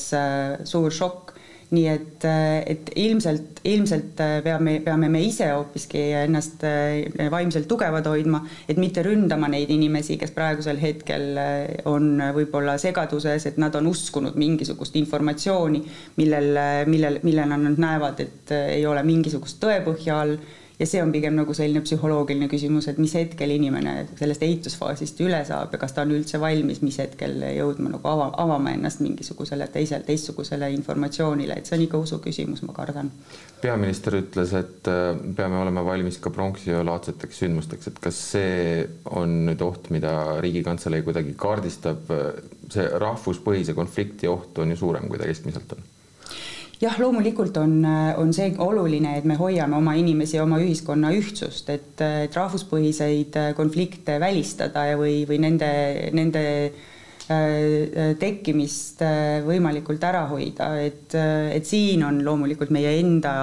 suur 0.70 0.94
šokk 0.94 1.33
nii 1.74 1.88
et, 1.89 2.25
et 2.70 2.89
ilmselt, 3.01 3.62
ilmselt 3.68 4.22
peame, 4.46 4.77
peame 4.86 5.10
me 5.12 5.22
ise 5.25 5.50
hoopiski 5.51 6.03
ennast 6.24 6.63
eh, 6.68 7.27
vaimselt 7.32 7.68
tugevad 7.70 8.08
hoidma, 8.10 8.44
et 8.70 8.80
mitte 8.82 9.03
ründama 9.06 9.50
neid 9.51 9.72
inimesi, 9.74 10.18
kes 10.22 10.34
praegusel 10.36 10.82
hetkel 10.82 11.39
eh, 11.42 11.86
on 11.89 12.18
võib-olla 12.36 12.77
segaduses, 12.82 13.48
et 13.50 13.62
nad 13.62 13.75
on 13.80 13.89
uskunud 13.89 14.38
mingisugust 14.39 14.98
informatsiooni, 15.01 15.84
millel, 16.22 16.60
millel, 16.89 17.22
millena 17.25 17.60
nad 17.60 17.80
näevad, 17.82 18.22
et 18.24 18.53
ei 18.60 18.86
ole 18.89 19.06
mingisugust 19.08 19.62
tõepõhja 19.63 20.20
all 20.24 20.38
ja 20.80 20.88
see 20.89 21.01
on 21.03 21.12
pigem 21.13 21.36
nagu 21.38 21.53
selline 21.56 21.84
psühholoogiline 21.86 22.48
küsimus, 22.51 22.88
et 22.89 23.00
mis 23.01 23.13
hetkel 23.18 23.53
inimene 23.56 23.94
sellest 24.20 24.44
ehitusfaasist 24.46 25.22
üle 25.25 25.39
saab 25.48 25.75
ja 25.75 25.80
kas 25.82 25.94
ta 25.96 26.06
on 26.06 26.13
üldse 26.15 26.39
valmis, 26.42 26.82
mis 26.86 26.98
hetkel 27.01 27.38
jõudma 27.53 27.94
nagu 27.94 28.10
ava, 28.10 28.30
avama 28.42 28.74
ennast 28.74 29.03
mingisugusele 29.06 29.68
teisele, 29.74 30.06
teistsugusele 30.08 30.72
informatsioonile, 30.74 31.60
et 31.60 31.70
see 31.70 31.77
on 31.77 31.86
ikka 31.86 32.01
usu 32.01 32.20
küsimus, 32.24 32.63
ma 32.65 32.75
kardan. 32.75 33.12
peaminister 33.62 34.18
ütles, 34.18 34.53
et 34.58 34.92
äh, 34.92 35.13
peame 35.38 35.62
olema 35.62 35.86
valmis 35.86 36.20
ka 36.24 36.34
pronksiöölaadseteks 36.34 37.44
sündmusteks, 37.46 37.92
et 37.92 38.03
kas 38.03 38.20
see 38.34 38.84
on 39.13 39.44
nüüd 39.48 39.62
oht, 39.63 39.92
mida 39.94 40.42
Riigikantselei 40.44 41.06
kuidagi 41.06 41.38
kaardistab, 41.39 42.10
see 42.74 42.88
rahvuspõhise 43.06 43.77
konflikti 43.77 44.27
oht 44.32 44.58
on 44.60 44.74
ju 44.74 44.84
suurem, 44.84 45.08
kui 45.08 45.22
ta 45.22 45.30
keskmiselt 45.30 45.77
on 45.77 45.93
jah, 46.84 46.96
loomulikult 47.00 47.58
on, 47.62 47.82
on 48.20 48.32
see 48.36 48.54
oluline, 48.62 49.18
et 49.20 49.28
me 49.28 49.38
hoiame 49.40 49.78
oma 49.78 49.96
inimesi, 50.00 50.40
oma 50.42 50.60
ühiskonna 50.63 51.13
ühtsust, 51.16 51.70
et, 51.74 52.02
et 52.02 52.36
rahvuspõhiseid 52.36 53.38
konflikte 53.58 54.20
välistada 54.22 54.88
ja, 54.92 54.98
või, 55.00 55.24
või 55.30 55.40
nende, 55.46 55.70
nende 56.16 56.44
äh, 57.32 58.13
tekkimist 58.20 59.04
äh, 59.06 59.40
võimalikult 59.46 60.04
ära 60.08 60.25
hoida, 60.32 60.74
et, 60.84 61.16
et 61.16 61.68
siin 61.68 62.04
on 62.08 62.22
loomulikult 62.25 62.74
meie 62.75 62.98
enda, 63.00 63.34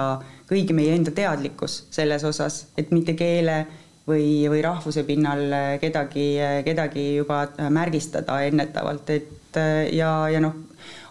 kõigi 0.49 0.75
meie 0.77 0.95
enda 0.97 1.13
teadlikkus 1.15 1.85
selles 1.93 2.25
osas, 2.27 2.65
et 2.77 2.91
mitte 2.93 3.15
keele 3.17 3.63
või, 4.07 4.49
või 4.51 4.61
rahvuse 4.65 5.05
pinnal 5.07 5.77
kedagi, 5.81 6.33
kedagi 6.65 7.13
juba 7.21 7.45
märgistada 7.73 8.41
ennetavalt, 8.49 9.13
et 9.13 9.57
ja, 9.93 10.11
ja 10.31 10.41
noh, 10.43 10.57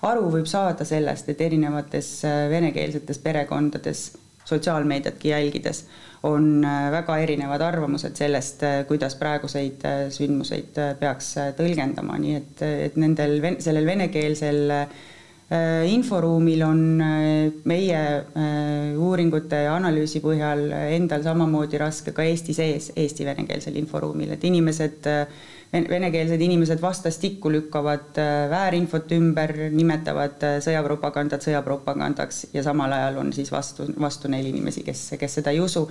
aru 0.09 0.31
võib 0.33 0.49
saada 0.49 0.87
sellest, 0.89 1.29
et 1.29 1.41
erinevates 1.45 2.11
äh, 2.29 2.47
venekeelsetes 2.53 3.21
perekondades 3.25 4.07
sotsiaalmeediatki 4.49 5.31
jälgides 5.35 5.85
on 6.27 6.65
äh, 6.65 6.89
väga 6.93 7.19
erinevad 7.23 7.63
arvamused 7.65 8.17
sellest, 8.19 8.65
äh, 8.65 8.83
kuidas 8.89 9.17
praeguseid 9.21 9.85
sündmuseid 10.17 10.81
peaks 11.01 11.35
tõlgendama, 11.59 12.19
nii 12.21 12.37
et, 12.41 12.67
et 12.91 13.01
nendel, 13.01 13.41
sellel 13.63 13.89
venekeelsel 13.89 14.77
inforuumil 15.91 16.61
on 16.63 16.83
meie 17.67 18.03
uuringute 18.95 19.65
ja 19.65 19.73
analüüsi 19.75 20.21
põhjal 20.23 20.61
endal 20.95 21.25
samamoodi 21.25 21.81
raske 21.83 22.15
ka 22.15 22.23
Eesti 22.23 22.55
sees, 22.55 22.93
Eesti 22.95 23.27
venekeelsel 23.27 23.81
inforuumil, 23.81 24.31
et 24.37 24.47
inimesed 24.47 25.09
venekeelsed 25.73 26.41
inimesed 26.41 26.83
vastastikku 26.83 27.51
lükkavad 27.53 28.19
äh, 28.19 28.51
väärinfot 28.51 29.13
ümber, 29.13 29.53
nimetavad 29.71 30.43
äh, 30.43 30.57
sõjapropagandat 30.65 31.45
sõjapropagandaks 31.47 32.49
ja 32.55 32.65
samal 32.67 32.93
ajal 32.93 33.21
on 33.23 33.31
siis 33.33 33.53
vastu, 33.53 33.87
vastu 34.01 34.29
neil 34.29 34.49
inimesi, 34.51 34.83
kes, 34.87 35.05
kes 35.19 35.39
seda 35.39 35.55
ei 35.55 35.61
usu. 35.63 35.87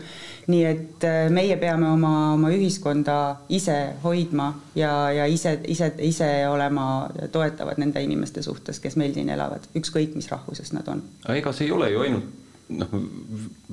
nii 0.47 0.65
et 0.65 1.07
äh, 1.07 1.29
meie 1.31 1.55
peame 1.57 1.87
oma, 1.87 2.33
oma 2.33 2.51
ühiskonda 2.51 3.15
ise 3.49 3.77
hoidma 4.03 4.51
ja, 4.75 5.11
ja 5.15 5.25
ise, 5.25 5.59
ise, 5.67 5.93
ise 6.03 6.29
olema 6.49 7.09
toetavad 7.31 7.79
nende 7.79 8.03
inimeste 8.03 8.43
suhtes, 8.43 8.79
kes 8.83 8.99
meil 8.99 9.15
siin 9.15 9.29
elavad, 9.29 9.71
ükskõik 9.75 10.15
mis 10.15 10.27
rahvusest 10.31 10.75
nad 10.75 10.91
on. 10.91 11.03
ega 11.35 11.55
see 11.55 11.69
ei 11.69 11.71
ole 11.71 11.91
ju 11.93 12.03
ainult 12.03 12.37
noh, 12.69 12.99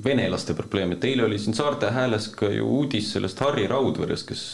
venelaste 0.03 0.55
probleem, 0.55 0.95
et 0.95 1.03
eile 1.03 1.27
oli 1.27 1.39
siin 1.39 1.53
Saarte 1.53 1.91
Hääles 1.91 2.31
ka 2.31 2.47
ju 2.47 2.69
uudis 2.79 3.11
sellest 3.11 3.43
Harri 3.43 3.67
Raudverest, 3.67 4.31
kes 4.31 4.45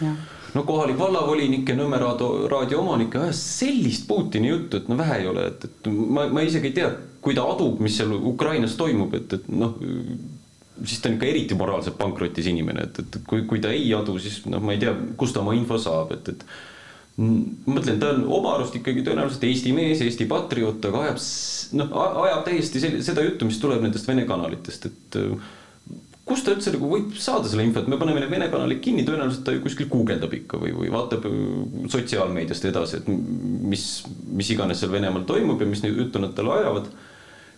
ja 0.00 0.16
no 0.54 0.64
kohalik 0.68 0.98
vallavolinik 1.00 1.68
ja 1.68 1.76
Nõmme 1.78 2.00
raadio, 2.00 2.46
raadio 2.50 2.82
omanik 2.82 3.16
ajas 3.20 3.40
sellist 3.60 4.06
Putini 4.08 4.50
juttu, 4.52 4.80
et 4.82 4.90
no 4.90 4.98
vähe 5.00 5.22
ei 5.22 5.30
ole, 5.30 5.46
et, 5.52 5.64
et 5.68 5.90
ma, 5.92 6.26
ma 6.32 6.44
isegi 6.44 6.70
ei 6.70 6.76
tea, 6.76 6.90
kui 7.22 7.36
ta 7.38 7.46
adub, 7.48 7.80
mis 7.84 7.96
seal 7.98 8.12
Ukrainas 8.18 8.76
toimub, 8.78 9.14
et, 9.18 9.38
et 9.38 9.48
noh, 9.52 9.78
siis 10.82 11.00
ta 11.00 11.10
on 11.10 11.16
ikka 11.16 11.30
eriti 11.30 11.56
moraalselt 11.58 11.96
pankrotis 12.00 12.50
inimene, 12.50 12.88
et, 12.88 13.00
et 13.04 13.22
kui, 13.28 13.46
kui 13.48 13.62
ta 13.62 13.72
ei 13.72 13.88
adu, 13.96 14.18
siis 14.22 14.42
noh, 14.50 14.62
ma 14.62 14.76
ei 14.76 14.82
tea, 14.82 14.94
kust 15.18 15.36
ta 15.36 15.42
oma 15.44 15.56
info 15.56 15.78
saab, 15.80 16.12
et, 16.16 16.32
et 16.34 16.44
ma 17.22 17.76
mõtlen, 17.76 17.98
ta 18.00 18.12
on 18.14 18.22
oma 18.40 18.54
arust 18.56 18.76
ikkagi 18.78 19.04
tõenäoliselt 19.06 19.44
Eesti 19.48 19.74
mees, 19.76 20.00
Eesti 20.04 20.26
patrioot, 20.30 20.84
aga 20.88 21.06
ajab 21.06 21.18
noh, 21.80 21.98
ajab 22.26 22.46
täiesti 22.48 22.80
seda 23.04 23.24
juttu, 23.24 23.48
mis 23.48 23.60
tuleb 23.62 23.84
nendest 23.84 24.08
Vene 24.08 24.24
kanalitest, 24.28 24.88
et 24.88 25.20
kust 26.28 26.46
ta 26.46 26.54
üldse 26.54 26.72
nagu 26.74 26.88
võib 26.90 27.14
saada 27.18 27.50
selle 27.50 27.64
info, 27.66 27.82
et 27.82 27.88
me 27.90 27.98
paneme 28.00 28.22
need 28.22 28.30
Vene 28.30 28.48
kanalid 28.52 28.82
kinni, 28.84 29.04
tõenäoliselt 29.06 29.44
ta 29.46 29.54
ju 29.54 29.62
kuskil 29.64 29.88
guugeldab 29.90 30.34
ikka 30.36 30.60
või, 30.62 30.74
või 30.76 30.90
vaatab 30.92 31.26
äh, 31.28 31.38
sotsiaalmeediast 31.92 32.68
edasi, 32.70 33.00
et 33.00 33.08
mis, 33.10 33.86
mis 34.30 34.52
iganes 34.54 34.82
seal 34.82 34.92
Venemaal 34.94 35.26
toimub 35.28 35.62
ja 35.62 35.70
mis 35.70 35.82
juttu 35.86 36.22
nad 36.22 36.36
talle 36.36 36.60
ajavad. 36.60 36.92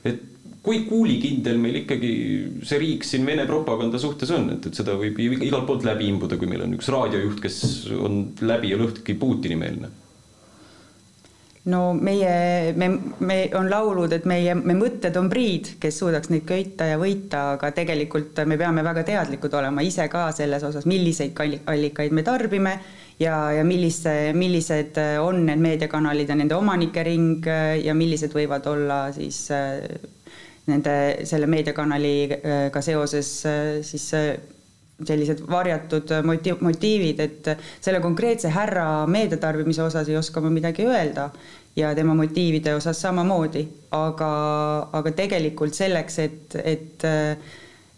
et 0.04 0.23
kui 0.64 0.80
kuulikindel 0.88 1.59
meil 1.61 1.83
ikkagi 1.83 2.12
see 2.64 2.78
riik 2.80 3.04
siin 3.04 3.26
Vene 3.28 3.44
propaganda 3.49 4.00
suhtes 4.00 4.33
on, 4.33 4.49
et, 4.56 4.71
et 4.71 4.80
seda 4.80 4.97
võib 4.97 5.21
igalt 5.21 5.68
poolt 5.68 5.85
läbi 5.85 6.09
imbuda, 6.09 6.40
kui 6.40 6.49
meil 6.49 6.64
on 6.64 6.78
üks 6.78 6.88
raadiojuht, 6.92 7.42
kes 7.44 7.59
on 8.00 8.23
läbi 8.49 8.73
ja 8.73 8.80
lõhki 8.80 9.18
Putini-meelne 9.21 9.92
no 11.64 11.94
meie, 11.94 12.73
me, 12.76 12.88
me 13.25 13.37
on 13.56 13.71
laulud, 13.71 14.12
et 14.12 14.26
meie, 14.28 14.52
me 14.54 14.76
mõtted 14.76 15.16
on 15.16 15.30
priid, 15.33 15.75
kes 15.80 15.97
suudaks 16.02 16.28
neid 16.33 16.44
köita 16.49 16.90
ja 16.90 16.99
võita, 17.00 17.54
aga 17.54 17.71
tegelikult 17.76 18.42
me 18.49 18.59
peame 18.61 18.85
väga 18.85 19.04
teadlikud 19.09 19.56
olema 19.56 19.85
ise 19.85 20.06
ka 20.12 20.26
selles 20.37 20.64
osas, 20.66 20.85
milliseid 20.90 21.33
allikaid 21.71 22.12
me 22.12 22.25
tarbime 22.26 22.75
ja, 23.21 23.38
ja 23.56 23.64
millise, 23.64 24.35
millised 24.37 25.00
on 25.23 25.44
need 25.49 25.62
meediakanalid 25.64 26.35
ja 26.35 26.37
nende 26.37 26.59
omanike 26.59 27.06
ring 27.06 27.49
ja 27.80 27.97
millised 27.97 28.37
võivad 28.37 28.68
olla 28.68 29.06
siis 29.16 29.47
nende, 30.68 30.99
selle 31.25 31.49
meediakanaliga 31.49 32.85
seoses 32.85 33.38
siis 33.88 34.11
sellised 35.02 35.42
varjatud 35.50 36.10
motiiv, 36.24 36.60
motiivid, 36.62 37.20
et 37.20 37.48
selle 37.82 38.00
konkreetse 38.00 38.50
härra 38.54 39.06
meediatarbimise 39.10 39.82
osas 39.82 40.08
ei 40.08 40.16
oska 40.16 40.42
ma 40.44 40.52
midagi 40.54 40.86
öelda 40.86 41.30
ja 41.76 41.94
tema 41.94 42.14
motiivide 42.14 42.74
osas 42.74 43.00
samamoodi, 43.02 43.64
aga, 43.90 44.28
aga 44.92 45.14
tegelikult 45.16 45.74
selleks, 45.74 46.18
et, 46.22 46.54
et, 46.62 47.08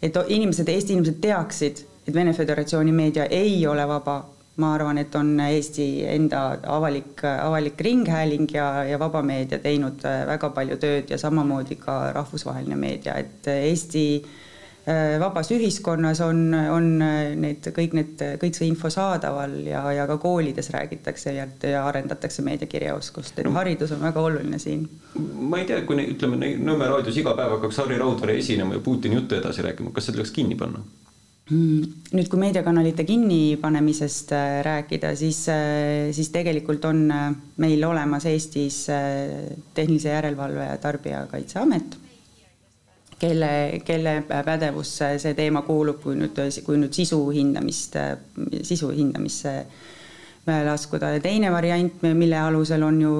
et 0.01 0.17
inimesed, 0.27 0.69
Eesti 0.73 0.97
inimesed 0.97 1.21
teaksid, 1.21 1.83
et 2.07 2.15
Vene 2.15 2.33
Föderatsiooni 2.33 2.91
meedia 2.91 3.27
ei 3.29 3.59
ole 3.67 3.85
vaba, 3.87 4.17
ma 4.57 4.73
arvan, 4.73 4.97
et 4.97 5.13
on 5.15 5.35
Eesti 5.45 5.85
enda 6.09 6.57
avalik, 6.65 7.21
avalik 7.29 7.81
ringhääling 7.85 8.49
ja, 8.55 8.71
ja 8.89 8.97
vaba 8.99 9.21
meedia 9.21 9.61
teinud 9.61 10.01
väga 10.01 10.49
palju 10.49 10.81
tööd 10.81 11.13
ja 11.13 11.21
samamoodi 11.21 11.77
ka 11.77 11.99
rahvusvaheline 12.17 12.79
meedia, 12.81 13.19
et 13.21 13.53
Eesti 13.53 14.07
Äh, 14.17 14.46
vabas 15.19 15.49
ühiskonnas 15.51 16.21
on, 16.23 16.53
on 16.53 16.85
äh, 17.03 17.33
need 17.35 17.65
kõik 17.75 17.95
need, 17.97 18.21
kõik 18.39 18.55
see 18.55 18.69
info 18.69 18.87
saadaval 18.93 19.57
ja, 19.67 19.81
ja 19.91 20.05
ka 20.07 20.15
koolides 20.21 20.71
räägitakse 20.71 21.33
ja, 21.35 21.47
ja 21.67 21.81
arendatakse 21.89 22.45
meediakirjaoskust, 22.45 23.35
et 23.35 23.49
no. 23.49 23.51
haridus 23.57 23.91
on 23.91 24.05
väga 24.05 24.23
oluline 24.23 24.59
siin. 24.63 24.85
ma 25.17 25.59
ei 25.59 25.67
tea, 25.67 25.81
kui 25.87 25.99
ütleme 26.05 26.35
Nõmme 26.37 26.87
raadios 26.87 27.19
iga 27.19 27.33
päev 27.35 27.57
hakkaks 27.57 27.81
Harri 27.81 27.99
Raudvere 27.99 28.37
esinema 28.39 28.77
ja 28.77 28.83
Putini 28.83 29.19
juttu 29.19 29.35
edasi 29.35 29.65
rääkima, 29.65 29.91
kas 29.91 30.07
seda 30.07 30.21
tuleks 30.21 30.31
kinni 30.35 30.55
panna? 30.55 30.79
Mm, 31.51 31.83
nüüd, 32.15 32.31
kui 32.31 32.39
meediakanalite 32.39 33.03
kinnipanemisest 33.07 34.31
äh, 34.35 34.57
rääkida, 34.67 35.13
siis, 35.19 35.43
siis 36.15 36.31
tegelikult 36.31 36.87
on 36.87 37.05
meil 37.59 37.87
olemas 37.87 38.27
Eestis 38.31 38.85
Tehnilise 39.73 40.15
Järelevalve 40.15 40.71
ja 40.71 40.77
Tarbijakaitseamet 40.83 42.03
kelle, 43.19 43.81
kelle 43.85 44.21
pädevusse 44.27 45.15
see 45.21 45.33
teema 45.37 45.61
kuulub, 45.67 46.01
kui 46.03 46.15
nüüd, 46.19 46.37
kui 46.65 46.77
nüüd 46.79 46.93
sisu 46.93 47.19
hindamist, 47.33 47.97
sisu 48.61 48.91
hindamisse 48.95 49.57
laskuda. 50.47 51.15
Ja 51.15 51.23
teine 51.23 51.51
variant, 51.51 52.01
mille 52.13 52.39
alusel 52.39 52.85
on 52.87 53.01
ju 53.01 53.17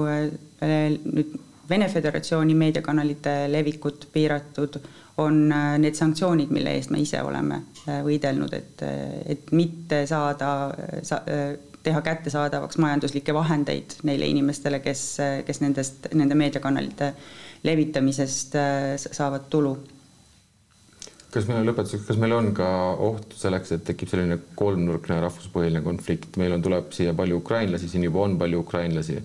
nüüd 0.61 1.35
Vene 1.67 1.89
Föderatsiooni 1.91 2.53
meediakanalite 2.55 3.31
levikut 3.51 4.05
piiratud, 4.13 4.77
on 5.19 5.49
need 5.81 5.97
sanktsioonid, 5.97 6.51
mille 6.53 6.77
eest 6.77 6.93
me 6.93 7.01
ise 7.03 7.19
oleme 7.25 7.57
võidelnud, 8.05 8.53
et, 8.53 8.83
et 9.33 9.51
mitte 9.51 10.05
saada 10.07 10.51
sa,, 11.03 11.19
teha 11.83 12.01
kättesaadavaks 12.05 12.77
majanduslikke 12.83 13.33
vahendeid 13.35 13.97
neile 14.07 14.27
inimestele, 14.31 14.79
kes, 14.83 15.03
kes 15.47 15.61
nendest, 15.63 16.07
nende 16.15 16.35
meediakanalite 16.39 17.13
levitamisest 17.63 18.55
äh, 18.55 18.95
saavad 18.97 19.47
tulu. 19.49 19.77
kas 21.31 21.45
meil 21.49 21.59
on 21.59 21.67
lõpetuseks, 21.67 22.05
kas 22.07 22.17
meil 22.17 22.33
on 22.33 22.53
ka 22.55 22.67
oht 23.03 23.35
selleks, 23.37 23.73
et 23.75 23.83
tekib 23.85 24.09
selline 24.09 24.39
kolmnurkne 24.57 25.19
rahvuspõhiline 25.21 25.83
konflikt, 25.85 26.37
meil 26.41 26.55
on, 26.55 26.63
tuleb 26.65 26.89
siia 26.95 27.13
palju 27.17 27.41
ukrainlasi, 27.43 27.89
siin 27.91 28.07
juba 28.07 28.23
on 28.23 28.37
palju 28.39 28.63
ukrainlasi, 28.63 29.19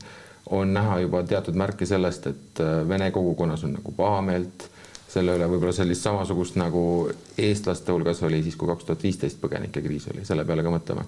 on 0.53 0.75
näha 0.75 0.99
juba 1.05 1.23
teatud 1.25 1.57
märke 1.57 1.89
sellest, 1.89 2.29
et 2.29 2.63
äh, 2.65 2.83
vene 2.89 3.11
kogukonnas 3.15 3.65
on 3.65 3.77
nagu 3.79 3.95
pahameelt 3.97 4.69
selle 5.13 5.37
üle. 5.37 5.49
Võib-olla 5.49 5.75
sellist 5.77 6.05
samasugust 6.05 6.57
nagu 6.61 6.85
eestlaste 7.39 7.93
hulgas 7.93 8.23
oli 8.27 8.43
siis, 8.45 8.57
kui 8.57 8.69
kaks 8.69 8.89
tuhat 8.89 9.05
viisteist 9.05 9.41
põgenikekriis 9.41 10.09
oli, 10.13 10.25
selle 10.29 10.45
peale 10.49 10.65
ka 10.65 10.73
mõtleme 10.73 11.07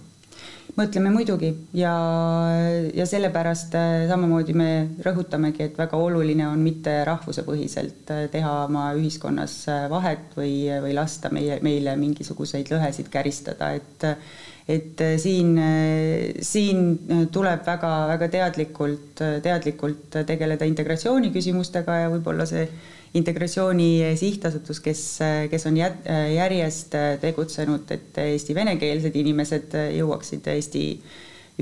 mõtleme 0.78 1.10
muidugi 1.14 1.50
ja, 1.76 1.92
ja 2.94 3.06
sellepärast 3.06 3.74
äh, 3.78 4.06
samamoodi 4.10 4.54
me 4.58 4.70
rõhutamegi, 5.06 5.68
et 5.68 5.78
väga 5.78 5.98
oluline 6.00 6.46
on 6.48 6.62
mitte 6.64 6.96
rahvusepõhiselt 7.06 8.10
äh, 8.14 8.24
teha 8.32 8.54
oma 8.64 8.88
ühiskonnas 8.98 9.58
äh, 9.70 9.84
vahet 9.92 10.34
või, 10.38 10.56
või 10.82 10.96
lasta 10.96 11.30
meie, 11.34 11.60
meile 11.62 11.94
mingisuguseid 12.00 12.72
lõhesid 12.74 13.12
käristada, 13.12 13.74
et 13.78 14.10
et 14.64 14.96
siin, 15.20 15.58
siin 16.40 16.78
tuleb 17.28 17.66
väga-väga 17.66 18.28
teadlikult, 18.32 19.20
teadlikult 19.44 20.16
tegeleda 20.24 20.64
integratsiooni 20.64 21.28
küsimustega 21.34 21.98
ja 22.00 22.06
võib-olla 22.08 22.46
see 22.48 22.62
integratsiooni 23.14 24.16
sihtasutus, 24.18 24.80
kes, 24.82 25.02
kes 25.50 25.66
on 25.70 25.76
järjest 25.78 26.96
tegutsenud, 27.22 27.90
et 27.94 28.18
Eesti 28.24 28.56
venekeelsed 28.56 29.14
inimesed 29.20 29.76
jõuaksid 29.94 30.50
Eesti 30.54 30.84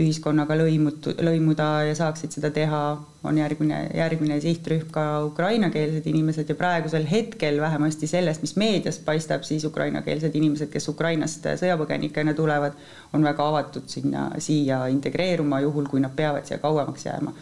ühiskonnaga 0.00 0.56
lõimut-, 0.56 1.10
lõimuda 1.20 1.66
ja 1.84 1.96
saaksid 1.96 2.32
seda 2.32 2.48
teha, 2.54 2.80
on 3.28 3.36
järgmine, 3.38 3.82
järgmine 3.94 4.38
sihtrühm 4.40 4.88
ka 4.94 5.04
ukrainakeelsed 5.26 6.06
inimesed 6.08 6.48
ja 6.48 6.56
praegusel 6.56 7.04
hetkel 7.10 7.60
vähemasti 7.60 8.08
sellest, 8.08 8.40
mis 8.42 8.56
meediast 8.56 9.04
paistab, 9.04 9.44
siis 9.44 9.66
ukrainakeelsed 9.68 10.34
inimesed, 10.40 10.72
kes 10.72 10.88
Ukrainast 10.88 11.44
sõjapõgenikena 11.60 12.32
tulevad, 12.38 12.78
on 13.12 13.28
väga 13.28 13.48
avatud 13.52 13.92
sinna, 13.92 14.30
siia 14.40 14.86
integreeruma, 14.92 15.60
juhul 15.66 15.90
kui 15.92 16.00
nad 16.00 16.16
peavad 16.16 16.48
siia 16.48 16.58
kauemaks 16.62 17.06
jääma 17.10 17.36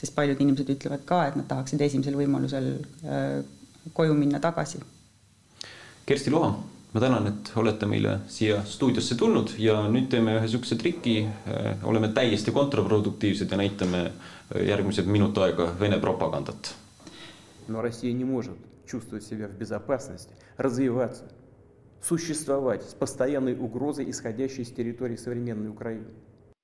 sest 0.00 0.14
paljud 0.16 0.40
inimesed 0.40 0.68
ütlevad 0.72 1.04
ka, 1.08 1.22
et 1.28 1.36
nad 1.36 1.48
tahaksid 1.50 1.80
esimesel 1.84 2.16
võimalusel 2.16 2.70
äh, 3.04 3.40
koju 3.96 4.16
minna 4.16 4.40
tagasi. 4.40 4.80
Kersti 6.08 6.32
Loha, 6.32 6.54
ma 6.94 7.02
tänan, 7.02 7.28
et 7.30 7.52
olete 7.60 7.86
meile 7.90 8.16
siia 8.32 8.62
stuudiosse 8.66 9.16
tulnud 9.20 9.54
ja 9.60 9.76
nüüd 9.92 10.08
teeme 10.12 10.38
ühe 10.38 10.46
niisuguse 10.46 10.78
triki, 10.80 11.18
äh, 11.26 11.84
oleme 11.88 12.12
täiesti 12.16 12.54
kontraproduktiivsed 12.56 13.52
ja 13.52 13.60
näitame 13.60 14.06
äh, 14.08 14.64
järgmised 14.70 15.10
minut 15.10 15.38
aega 15.38 15.72
Vene 15.80 16.00
propagandat. 16.00 16.74
Но 17.68 17.82
Россия 17.82 18.12
не 18.12 18.24
может 18.24 18.56
чувствовать 18.86 19.22
себя 19.22 19.46
в 19.46 19.52
безопасности, 19.52 20.34
развиваться, 20.56 21.30
существовать 22.02 22.82
с 22.82 22.94
постоянной 22.94 23.54
угрозой, 23.54 24.10
исходящей 24.10 24.64
с 24.64 24.72
территории 24.72 25.16
современной 25.16 25.68
Украины. 25.68 26.06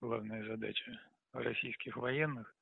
Главная 0.01 0.45
задача 0.49 0.99
российских 1.33 1.97
военных 1.97 2.53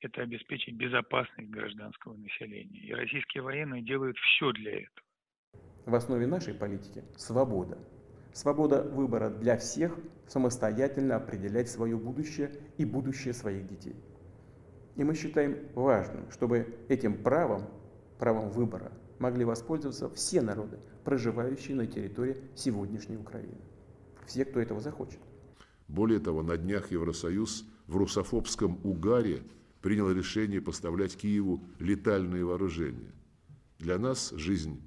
это 0.00 0.22
обеспечить 0.22 0.74
безопасность 0.74 1.50
гражданского 1.50 2.14
населения. 2.14 2.80
И 2.80 2.92
российские 2.92 3.42
военные 3.42 3.82
делают 3.82 4.16
все 4.16 4.52
для 4.52 4.82
этого. 4.82 5.06
В 5.86 5.94
основе 5.94 6.26
нашей 6.26 6.54
политики 6.54 7.04
свобода. 7.16 7.78
Свобода 8.32 8.82
выбора 8.82 9.30
для 9.30 9.56
всех 9.56 9.98
самостоятельно 10.26 11.16
определять 11.16 11.70
свое 11.70 11.96
будущее 11.96 12.52
и 12.76 12.84
будущее 12.84 13.32
своих 13.32 13.66
детей. 13.66 13.96
И 14.96 15.04
мы 15.04 15.14
считаем 15.14 15.58
важным, 15.74 16.30
чтобы 16.30 16.78
этим 16.88 17.22
правом, 17.22 17.62
правом 18.18 18.50
выбора, 18.50 18.92
могли 19.18 19.44
воспользоваться 19.44 20.10
все 20.10 20.42
народы, 20.42 20.78
проживающие 21.04 21.76
на 21.76 21.86
территории 21.86 22.36
сегодняшней 22.54 23.16
Украины. 23.16 23.56
Все, 24.26 24.44
кто 24.44 24.60
этого 24.60 24.80
захочет. 24.80 25.20
Более 25.88 26.18
того, 26.18 26.42
на 26.42 26.56
днях 26.56 26.90
Евросоюз 26.90 27.64
в 27.86 27.96
русофобском 27.96 28.80
угаре 28.84 29.42
принял 29.86 30.10
решение 30.10 30.60
поставлять 30.60 31.16
Киеву 31.16 31.62
летальные 31.78 32.44
вооружения. 32.44 33.12
Для 33.78 33.98
нас 33.98 34.32
жизнь 34.32 34.82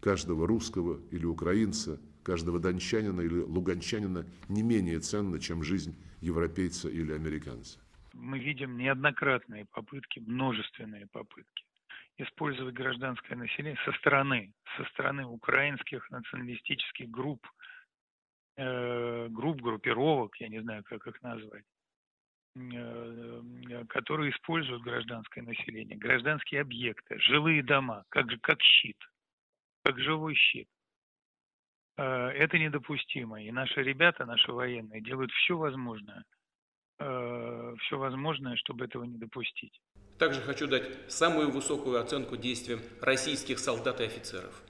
каждого 0.00 0.46
русского 0.46 1.02
или 1.10 1.26
украинца, 1.26 2.00
каждого 2.22 2.58
дончанина 2.58 3.20
или 3.20 3.40
луганчанина 3.40 4.24
не 4.48 4.62
менее 4.62 5.00
ценна, 5.00 5.38
чем 5.38 5.62
жизнь 5.62 5.94
европейца 6.22 6.88
или 6.88 7.12
американца. 7.12 7.78
Мы 8.14 8.38
видим 8.38 8.78
неоднократные 8.78 9.66
попытки, 9.66 10.20
множественные 10.20 11.08
попытки 11.12 11.66
использовать 12.16 12.74
гражданское 12.74 13.36
население 13.36 13.78
со 13.84 13.92
стороны, 13.98 14.54
со 14.78 14.84
стороны 14.86 15.26
украинских 15.26 16.10
националистических 16.10 17.10
групп, 17.10 17.46
э, 18.56 19.28
групп, 19.28 19.60
группировок, 19.60 20.40
я 20.40 20.48
не 20.48 20.62
знаю, 20.62 20.84
как 20.84 21.06
их 21.06 21.20
назвать, 21.20 21.64
которые 23.88 24.32
используют 24.32 24.82
гражданское 24.82 25.42
население, 25.42 25.96
гражданские 25.96 26.60
объекты, 26.62 27.18
жилые 27.20 27.62
дома, 27.62 28.04
как, 28.08 28.26
как 28.40 28.60
щит, 28.62 28.96
как 29.84 29.98
живой 29.98 30.34
щит. 30.34 30.68
Э, 31.96 32.28
это 32.28 32.58
недопустимо. 32.58 33.42
И 33.42 33.50
наши 33.50 33.82
ребята, 33.82 34.24
наши 34.26 34.50
военные 34.50 35.00
делают 35.00 35.30
все 35.32 35.56
возможное, 35.56 36.24
э, 36.98 37.74
все 37.80 37.98
возможное, 37.98 38.56
чтобы 38.56 38.86
этого 38.86 39.04
не 39.04 39.18
допустить. 39.18 39.80
Также 40.18 40.40
хочу 40.40 40.66
дать 40.66 41.12
самую 41.12 41.50
высокую 41.50 42.00
оценку 42.00 42.36
действиям 42.36 42.80
российских 43.00 43.60
солдат 43.60 44.00
и 44.00 44.04
офицеров. 44.04 44.62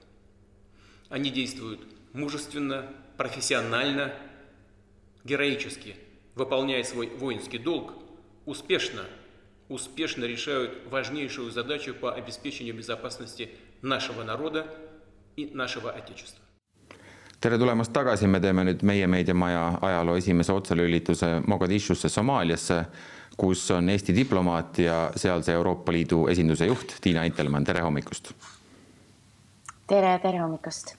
Они 1.09 1.31
действуют 1.31 1.81
мужественно, 2.13 2.93
профессионально, 3.17 4.13
героически– 5.23 5.95
выполняя 6.38 6.82
свой 6.82 7.08
воинский 7.18 7.58
долг, 7.58 7.92
успешно, 8.46 9.02
успешно 9.68 10.24
решают 10.24 10.72
важнейшую 10.90 11.50
задачу 11.50 11.94
по 11.94 12.12
обеспечению 12.12 12.74
безопасности 12.74 13.50
нашего 13.82 14.22
народа 14.22 14.66
и 15.36 15.46
нашего 15.46 15.90
Отечества. 15.90 16.44
tere 17.44 17.58
tulemast 17.58 17.92
tagasi, 17.92 18.26
me 18.26 18.38
teeme 18.40 18.62
nüüd 18.64 18.80
meie 18.88 19.06
meediamaja 19.06 19.64
ajaloo 19.84 20.16
esimese 20.16 20.52
otselülituse 20.52 21.42
Mogadishusse 21.46 22.08
Somaaliasse, 22.08 22.78
kus 23.36 23.66
on 23.70 23.88
Eesti 23.92 24.14
diplomaat 24.16 24.78
ja 24.78 25.10
sealse 25.16 25.52
Euroopa 25.52 25.92
Liidu 25.92 26.22
esinduse 26.32 26.70
juht 26.70 26.96
Tiina 27.04 27.24
Intelmann, 27.28 27.64
tere 27.64 27.82
hommikust! 27.84 28.32
tere, 29.86 30.18
tere 30.22 30.40
hommikust! 30.40 30.94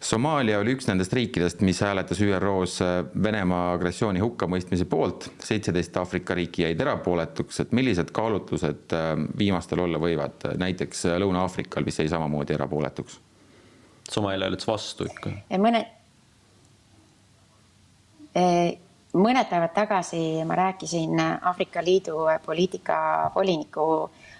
Somaalia 0.00 0.58
oli 0.58 0.74
üks 0.76 0.86
nendest 0.90 1.12
riikidest, 1.16 1.62
mis 1.64 1.80
hääletas 1.80 2.20
ÜRO-s 2.20 2.82
äh, 2.84 2.98
Venemaa 3.22 3.72
agressiooni 3.72 4.20
hukkamõistmise 4.20 4.84
poolt, 4.90 5.30
seitseteist 5.42 5.96
Aafrika 5.96 6.36
riiki 6.36 6.66
jäid 6.66 6.80
erapooletuks, 6.84 7.60
et 7.64 7.72
millised 7.76 8.12
kaalutlused 8.16 8.92
äh, 8.92 9.08
viimastel 9.38 9.80
olla 9.86 10.00
võivad, 10.02 10.44
näiteks 10.60 11.06
äh, 11.08 11.18
Lõuna-Aafrikal, 11.22 11.86
mis 11.88 12.00
jäi 12.02 12.10
samamoodi 12.12 12.56
erapooletuks? 12.58 13.20
Somaalia 14.10 14.46
hääletas 14.46 14.68
vastu 14.68 15.08
ikka. 15.08 15.32
mõne, 15.58 15.80
mõned 19.16 19.48
päevad 19.50 19.72
tagasi 19.74 20.20
ma 20.46 20.54
rääkisin 20.60 21.18
Aafrika 21.24 21.82
Liidu 21.82 22.28
poliitikavoliniku 22.44 23.86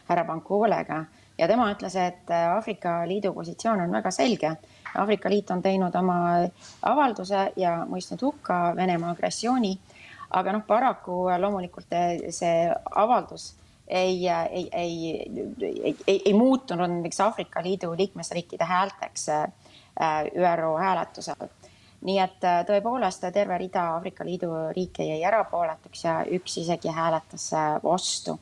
härra 0.06 0.24
Bankoolega 0.28 1.04
ja 1.38 1.48
tema 1.48 1.66
ütles, 1.72 1.96
et 1.98 2.30
Aafrika 2.30 3.00
Liidu 3.08 3.32
positsioon 3.34 3.80
on 3.88 3.98
väga 3.98 4.12
selge 4.14 4.52
Aafrika 4.98 5.30
Liit 5.30 5.50
on 5.50 5.62
teinud 5.62 5.94
oma 5.94 6.16
avalduse 6.82 7.52
ja 7.56 7.76
mõistnud 7.88 8.22
hukka 8.22 8.72
Venemaa 8.76 9.10
agressiooni. 9.16 9.78
aga 10.30 10.52
noh, 10.52 10.62
paraku 10.66 11.26
loomulikult 11.38 11.92
see 12.34 12.72
avaldus 12.94 13.54
ei, 13.88 14.28
ei, 14.28 14.68
ei, 14.72 15.30
ei, 15.60 15.96
ei, 16.06 16.22
ei 16.24 16.34
muutunud 16.34 16.90
näiteks 16.90 17.20
Aafrika 17.20 17.62
Liidu 17.62 17.94
liikmesriikide 17.96 18.64
häälteks 18.64 19.28
äh, 19.28 19.46
ÜRO 20.34 20.78
hääletusel. 20.78 21.48
nii 22.06 22.18
et 22.20 22.44
äh, 22.44 22.58
tõepoolest 22.68 23.24
terve 23.32 23.58
rida 23.58 23.84
Aafrika 23.94 24.24
Liidu 24.24 24.50
riike 24.76 25.04
jäi 25.04 25.22
erapooletuks 25.22 26.04
ja 26.04 26.18
üks 26.30 26.58
isegi 26.60 26.88
hääletas 26.88 27.50
vastu. 27.84 28.40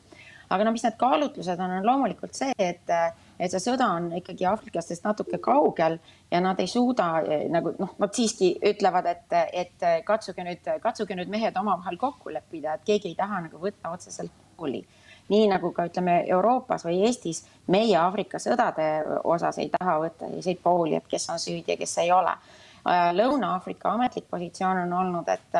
aga 0.49 0.63
no 0.63 0.71
mis 0.71 0.83
need 0.83 0.97
kaalutlused 0.97 1.59
on, 1.59 1.77
on 1.77 1.85
loomulikult 1.85 2.33
see, 2.33 2.51
et 2.59 2.91
et 3.39 3.51
see 3.51 3.61
sõda 3.63 3.89
on 3.97 4.11
ikkagi 4.19 4.45
aafriklastest 4.49 5.03
natuke 5.03 5.39
kaugel 5.43 5.97
ja 6.31 6.41
nad 6.41 6.59
ei 6.59 6.67
suuda 6.71 7.09
eh, 7.21 7.45
nagu 7.51 7.73
noh, 7.79 7.95
nad 7.99 8.13
siiski 8.15 8.53
ütlevad, 8.71 9.09
et, 9.11 9.37
et 9.53 9.87
katsuge 10.07 10.45
nüüd, 10.47 10.69
katsuge 10.83 11.17
nüüd 11.17 11.31
mehed 11.31 11.57
omavahel 11.59 11.99
kokku 12.01 12.33
leppida, 12.33 12.75
et 12.75 12.85
keegi 12.87 13.11
ei 13.11 13.19
taha 13.19 13.45
nagu 13.47 13.61
võtta 13.61 13.93
otseselt 13.95 14.31
pooli. 14.57 14.85
nii 15.29 15.47
nagu 15.49 15.71
ka 15.73 15.87
ütleme 15.89 16.19
Euroopas 16.29 16.85
või 16.85 16.99
Eestis 17.07 17.41
meie 17.73 17.95
Aafrika 17.97 18.37
sõdade 18.39 18.89
osas 19.23 19.57
ei 19.57 19.71
taha 19.73 19.97
võtta 20.03 20.27
selliseid 20.27 20.59
pooli, 20.63 20.95
et 20.95 21.07
kes 21.09 21.29
on 21.33 21.39
süüdi 21.41 21.73
ja 21.73 21.77
kes 21.77 21.97
ei 21.97 22.11
ole. 22.11 22.35
Lõuna-Aafrika 23.17 23.89
ametlik 23.95 24.27
positsioon 24.29 24.83
on 24.83 24.93
olnud, 24.93 25.29
et, 25.33 25.57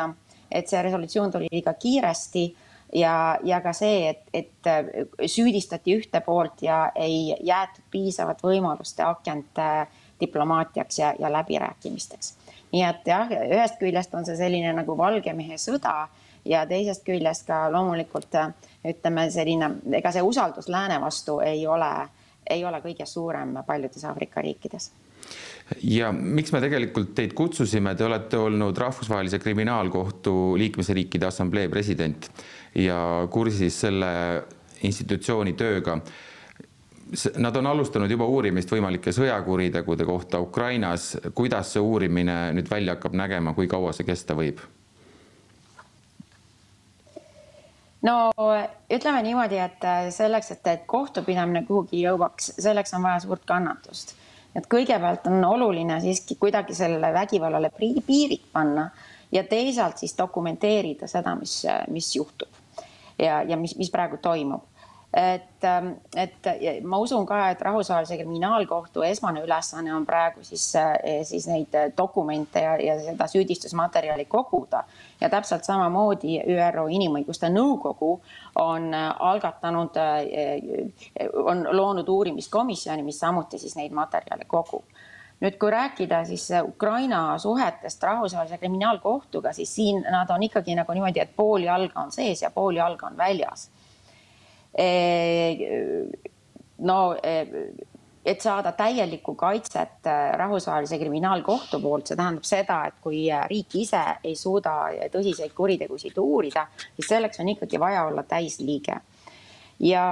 et 0.50 0.68
see 0.68 0.82
resolutsioon 0.86 1.32
tuli 1.34 1.48
liiga 1.50 1.74
kiiresti 1.74 2.44
ja, 2.94 3.38
ja 3.44 3.60
ka 3.60 3.72
see, 3.72 4.08
et, 4.08 4.22
et 4.34 4.70
äh, 4.70 4.90
süüdistati 5.26 5.96
ühte 5.96 6.20
poolt 6.20 6.62
ja 6.62 6.90
ei 6.94 7.36
jäetud 7.40 7.84
piisavat 7.90 8.42
võimalust 8.44 9.00
akent 9.04 9.58
äh, 9.58 9.86
diplomaatiaks 10.20 10.98
ja, 10.98 11.14
ja 11.18 11.32
läbirääkimisteks. 11.32 12.34
nii 12.72 12.82
et 12.82 13.06
jah, 13.06 13.30
ühest 13.30 13.80
küljest 13.80 14.14
on 14.14 14.26
see 14.26 14.36
selline 14.36 14.72
nagu 14.76 14.96
valge 14.98 15.32
mehe 15.32 15.58
sõda 15.60 16.08
ja 16.44 16.66
teisest 16.66 17.04
küljest 17.04 17.46
ka 17.46 17.66
loomulikult 17.72 18.34
äh, 18.34 18.52
ütleme 18.86 19.30
selline, 19.30 19.70
ega 19.98 20.12
see 20.12 20.22
usaldus 20.22 20.68
lääne 20.68 21.00
vastu 21.00 21.40
ei 21.40 21.66
ole 21.66 21.92
ei 22.50 22.64
ole 22.64 22.78
kõige 22.78 23.06
suurem 23.06 23.56
paljudes 23.66 24.04
Aafrika 24.04 24.40
riikides 24.40 24.90
ja 25.82 26.10
miks 26.12 26.52
me 26.54 26.60
tegelikult 26.62 27.14
teid 27.16 27.34
kutsusime, 27.36 27.94
te 27.94 28.06
olete 28.06 28.38
olnud 28.38 28.78
Rahvusvahelise 28.78 29.38
Kriminaalkohtu 29.42 30.54
liikmesriikide 30.58 31.26
assamblee 31.26 31.68
president 31.68 32.30
ja 32.74 33.26
kursis 33.30 33.80
selle 33.80 34.12
institutsiooni 34.86 35.56
tööga. 35.58 35.98
Nad 37.38 37.56
on 37.56 37.66
alustanud 37.70 38.10
juba 38.10 38.26
uurimist 38.26 38.70
võimalike 38.70 39.12
sõjakuritegude 39.14 40.04
kohta 40.06 40.40
Ukrainas. 40.42 41.16
kuidas 41.34 41.72
see 41.72 41.82
uurimine 41.82 42.52
nüüd 42.52 42.70
välja 42.70 42.96
hakkab 42.96 43.14
nägema, 43.14 43.54
kui 43.54 43.68
kaua 43.70 43.92
see 43.92 44.06
kesta 44.06 44.34
võib? 44.34 44.62
no 48.06 48.30
ütleme 48.90 49.22
niimoodi, 49.22 49.58
et 49.58 49.82
selleks, 50.14 50.50
et, 50.50 50.68
kohtupidamine 50.86 51.64
kuhugi 51.66 52.04
jõuaks, 52.04 52.52
selleks 52.58 52.94
on 52.94 53.02
vaja 53.02 53.20
suurt 53.24 53.42
kannatust 53.46 54.14
et 54.56 54.68
kõigepealt 54.72 55.26
on 55.30 55.44
oluline 55.44 55.98
siiski 56.00 56.38
kuidagi 56.40 56.74
sellele 56.74 57.12
vägivallale 57.12 57.70
piirid 57.76 58.46
panna 58.52 58.88
ja 59.32 59.44
teisalt 59.44 59.98
siis 60.00 60.16
dokumenteerida 60.18 61.08
seda, 61.10 61.34
mis, 61.36 61.60
mis 61.92 62.14
juhtub 62.16 62.48
ja, 63.18 63.42
ja 63.42 63.56
mis, 63.56 63.76
mis 63.76 63.90
praegu 63.92 64.20
toimub 64.22 64.64
et, 65.16 65.64
ähm, 65.64 65.92
et 66.16 66.82
ma 66.84 66.98
usun 67.00 67.24
ka, 67.26 67.38
et 67.50 67.60
Rahvusvahelise 67.64 68.18
Kriminaalkohtu 68.20 69.02
esmane 69.02 69.40
ülesanne 69.40 69.94
on 69.96 70.04
praegu 70.06 70.44
siis, 70.44 70.66
äh, 70.76 71.22
siis 71.24 71.46
neid 71.48 71.72
dokumente 71.96 72.60
ja, 72.60 72.74
ja 72.76 72.98
seda 73.00 73.28
süüdistusmaterjali 73.32 74.26
koguda. 74.28 74.84
ja 75.20 75.30
täpselt 75.32 75.64
samamoodi 75.64 76.42
ÜRO 76.44 76.84
Inimõiguste 76.92 77.48
Nõukogu 77.48 78.20
on 78.60 78.92
äh, 78.94 79.14
algatanud, 79.18 79.96
äh, 79.96 81.30
on 81.44 81.64
loonud 81.70 82.08
uurimiskomisjoni, 82.08 83.02
mis 83.02 83.20
samuti 83.20 83.58
siis 83.58 83.76
neid 83.76 83.96
materjale 83.96 84.44
kogub 84.44 84.84
nüüd, 85.40 85.56
kui 85.60 85.70
rääkida 85.72 86.24
siis 86.24 86.50
Ukraina 86.64 87.38
suhetest 87.38 88.02
Rahvusvahelise 88.02 88.58
Kriminaalkohtuga, 88.58 89.52
siis 89.52 89.74
siin 89.74 90.04
nad 90.10 90.28
on 90.30 90.42
ikkagi 90.42 90.76
nagu 90.76 90.92
niimoodi, 90.92 91.24
et 91.24 91.32
pool 91.36 91.64
jalga 91.64 92.04
on 92.04 92.12
sees 92.12 92.42
ja 92.42 92.50
pool 92.50 92.76
jalga 92.76 93.08
on 93.08 93.16
väljas 93.16 93.70
no 96.78 96.98
et 98.26 98.40
saada 98.42 98.72
täielikku 98.72 99.34
kaitset 99.34 100.06
äh, 100.06 100.32
Rahvusvahelise 100.38 100.98
Kriminaalkohtu 100.98 101.80
poolt, 101.80 102.08
see 102.10 102.18
tähendab 102.18 102.46
seda, 102.46 102.78
et 102.90 102.96
kui 103.02 103.20
riik 103.50 103.76
ise 103.78 104.02
ei 104.24 104.34
suuda 104.36 104.74
tõsiseid 105.12 105.54
kuritegusid 105.54 106.18
uurida, 106.18 106.66
siis 106.96 107.12
selleks 107.12 107.40
on 107.40 107.52
ikkagi 107.54 107.80
vaja 107.80 108.06
olla 108.10 108.26
täisliige. 108.26 109.00
ja 109.80 110.02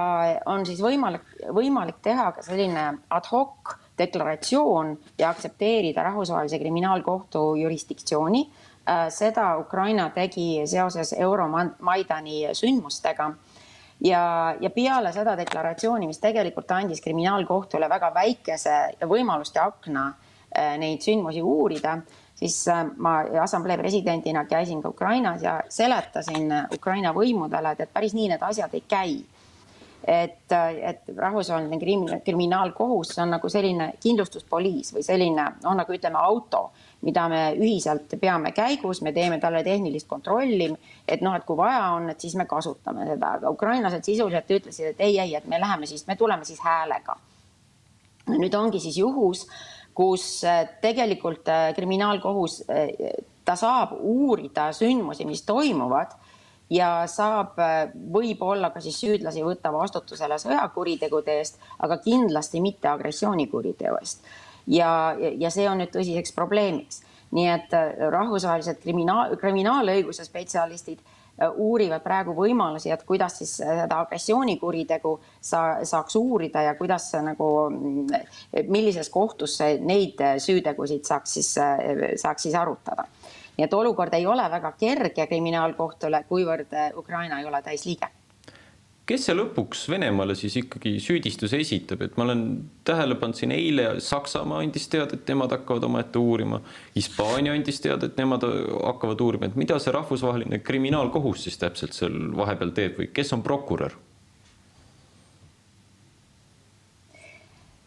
on 0.47 0.67
siis 0.67 0.81
võimalik, 0.85 1.25
võimalik 1.57 2.03
teha 2.03 2.31
ka 2.37 2.43
selline 2.45 2.85
ad 3.11 3.29
hoc 3.33 3.79
deklaratsioon 3.99 4.93
ja 5.19 5.31
aktsepteerida 5.31 6.03
Rahvusvahelise 6.03 6.59
Kriminaalkohtu 6.59 7.55
jurisdiktsiooni. 7.57 8.45
Seda 9.09 9.57
Ukraina 9.57 10.11
tegi 10.11 10.67
seoses 10.69 11.15
Euromaidani 11.17 12.43
sündmustega 12.53 13.31
ja, 14.01 14.55
ja 14.61 14.71
peale 14.71 15.13
seda 15.13 15.37
deklaratsiooni, 15.39 16.09
mis 16.11 16.21
tegelikult 16.23 16.71
andis 16.75 17.03
kriminaalkohtule 17.05 17.89
väga 17.91 18.11
väikese 18.15 18.77
võimaluste 19.09 19.63
akna 19.63 20.07
äh, 20.11 20.75
neid 20.81 21.05
sündmusi 21.05 21.43
uurida, 21.43 21.99
siis 22.35 22.57
äh, 22.69 22.85
ma 22.97 23.21
assamblee 23.43 23.79
presidendina 23.79 24.45
käisin 24.51 24.83
ka 24.83 24.93
Ukrainas 24.95 25.43
ja 25.43 25.61
seletasin 25.69 26.51
Ukraina 26.75 27.15
võimudele, 27.15 27.75
et, 27.75 27.87
et 27.87 27.93
päris 27.93 28.17
nii 28.17 28.33
need 28.35 28.43
asjad 28.43 28.75
ei 28.75 28.85
käi. 28.89 29.15
Et, 30.05 30.53
et 30.53 31.07
rahvusvaheline 31.17 32.21
kriminaalkohus 32.21 33.15
on 33.25 33.31
nagu 33.33 33.49
selline 33.49 33.95
kindlustuspoliis 34.03 34.93
või 34.93 35.05
selline 35.07 35.47
noh, 35.63 35.77
nagu 35.79 35.95
ütleme 35.97 36.21
auto 36.21 36.67
mida 37.05 37.27
me 37.29 37.43
ühiselt 37.59 38.17
peame 38.21 38.53
käigus, 38.57 39.03
me 39.05 39.13
teeme 39.13 39.39
talle 39.43 39.63
tehnilist 39.67 40.09
kontrolli, 40.09 40.71
et 41.09 41.23
noh, 41.25 41.37
et 41.37 41.45
kui 41.45 41.57
vaja 41.59 41.91
on, 41.99 42.09
et 42.13 42.21
siis 42.21 42.37
me 42.41 42.49
kasutame 42.49 43.07
seda, 43.11 43.37
aga 43.39 43.53
ukrainlased 43.53 44.07
sisuliselt 44.07 44.51
ütlesid, 44.57 44.95
et 44.95 45.05
ei, 45.05 45.19
ei, 45.21 45.35
et 45.37 45.47
me 45.51 45.61
läheme 45.61 45.89
siis, 45.91 46.07
me 46.09 46.17
tuleme 46.17 46.45
siis 46.49 46.63
häälega. 46.65 47.17
nüüd 48.25 48.55
ongi 48.57 48.81
siis 48.81 48.97
juhus, 48.97 49.45
kus 49.95 50.45
äh, 50.49 50.65
tegelikult 50.81 51.49
äh, 51.49 51.75
kriminaalkohus, 51.77 52.63
äh, 52.73 52.89
ta 53.45 53.57
saab 53.57 53.93
uurida 54.01 54.71
sündmusi, 54.73 55.27
mis 55.29 55.43
toimuvad 55.45 56.15
ja 56.73 57.05
saab 57.07 57.59
võib-olla 58.13 58.71
ka 58.73 58.81
siis 58.81 58.97
süüdlasi 59.03 59.45
võtta 59.45 59.69
vastutusele 59.73 60.39
sõjakuritegude 60.41 61.37
eest, 61.43 61.61
aga 61.85 61.99
kindlasti 62.01 62.63
mitte 62.65 62.89
agressioonikuriteo 62.89 63.99
eest 64.01 64.25
ja, 64.67 65.17
ja 65.39 65.51
see 65.51 65.67
on 65.69 65.83
nüüd 65.83 65.93
tõsiseks 65.95 66.35
probleemiks. 66.37 67.03
nii 67.35 67.49
et 67.51 67.73
äh, 67.75 67.97
rahvusvahelised 68.15 68.79
kriminaal, 68.79 69.33
kriminaalõiguse 69.41 70.23
spetsialistid 70.25 71.01
äh, 71.01 71.51
uurivad 71.51 72.03
praegu 72.05 72.35
võimalusi, 72.37 72.93
et 72.95 73.03
kuidas 73.03 73.41
siis 73.41 73.57
äh, 73.61 73.81
seda 73.83 73.99
agressioonikuritegu 74.05 75.15
sa, 75.41 75.65
saaks 75.83 76.17
uurida 76.17 76.63
ja 76.63 76.75
kuidas 76.79 77.11
nagu, 77.27 77.49
mm, 77.71 78.67
millises 78.69 79.11
kohtus 79.11 79.59
neid 79.81 80.23
süütegusid 80.39 81.05
saaks 81.05 81.39
siis, 81.41 81.55
saaks 82.23 82.47
siis 82.47 82.55
arutada. 82.55 83.09
nii 83.57 83.65
et 83.67 83.75
olukord 83.75 84.15
ei 84.15 84.27
ole 84.27 84.51
väga 84.51 84.73
kerge 84.79 85.27
kriminaalkohtule, 85.27 86.25
kuivõrd 86.29 86.77
Ukraina 86.97 87.41
ei 87.41 87.47
ole 87.47 87.63
täisliige 87.63 88.11
kes 89.09 89.27
see 89.27 89.37
lõpuks 89.37 89.85
Venemaale 89.93 90.37
siis 90.39 90.57
ikkagi 90.63 90.95
süüdistuse 91.03 91.59
esitab, 91.61 92.03
et 92.07 92.17
ma 92.17 92.25
olen 92.25 92.45
tähele 92.89 93.19
pannud 93.21 93.37
siin 93.37 93.53
eile 93.53 94.01
Saksamaa 94.01 94.63
andis 94.65 94.89
teada, 94.93 95.19
et 95.19 95.29
nemad 95.29 95.53
hakkavad 95.53 95.85
omaette 95.91 96.21
uurima. 96.21 96.61
Hispaania 96.97 97.53
andis 97.57 97.83
teada, 97.85 98.09
et 98.09 98.17
nemad 98.21 98.47
hakkavad 98.47 99.21
uurima, 99.21 99.51
et 99.51 99.61
mida 99.61 99.79
see 99.83 99.93
rahvusvaheline 99.95 100.63
kriminaalkohus 100.65 101.45
siis 101.47 101.61
täpselt 101.61 101.97
seal 101.97 102.17
vahepeal 102.37 102.73
teeb 102.77 102.99
või 103.03 103.13
kes 103.13 103.37
on 103.37 103.45
prokurör? 103.45 104.01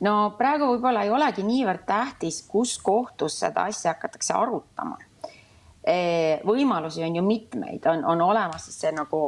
no 0.06 0.12
praegu 0.38 0.67
võib-olla 0.69 1.08
ei 1.08 1.10
olegi 1.10 1.41
niivõrd 1.41 1.82
tähtis, 1.89 2.43
kus 2.45 2.75
kohtus 2.77 3.39
seda 3.41 3.63
asja 3.71 3.95
hakatakse 3.95 4.36
arutama 4.38 4.99
võimalusi 6.43 7.04
on 7.06 7.15
ju 7.15 7.23
mitmeid, 7.23 7.86
on, 7.88 8.04
on 8.06 8.21
olemas 8.21 8.65
siis 8.67 8.82
see 8.82 8.91
nagu 8.91 9.21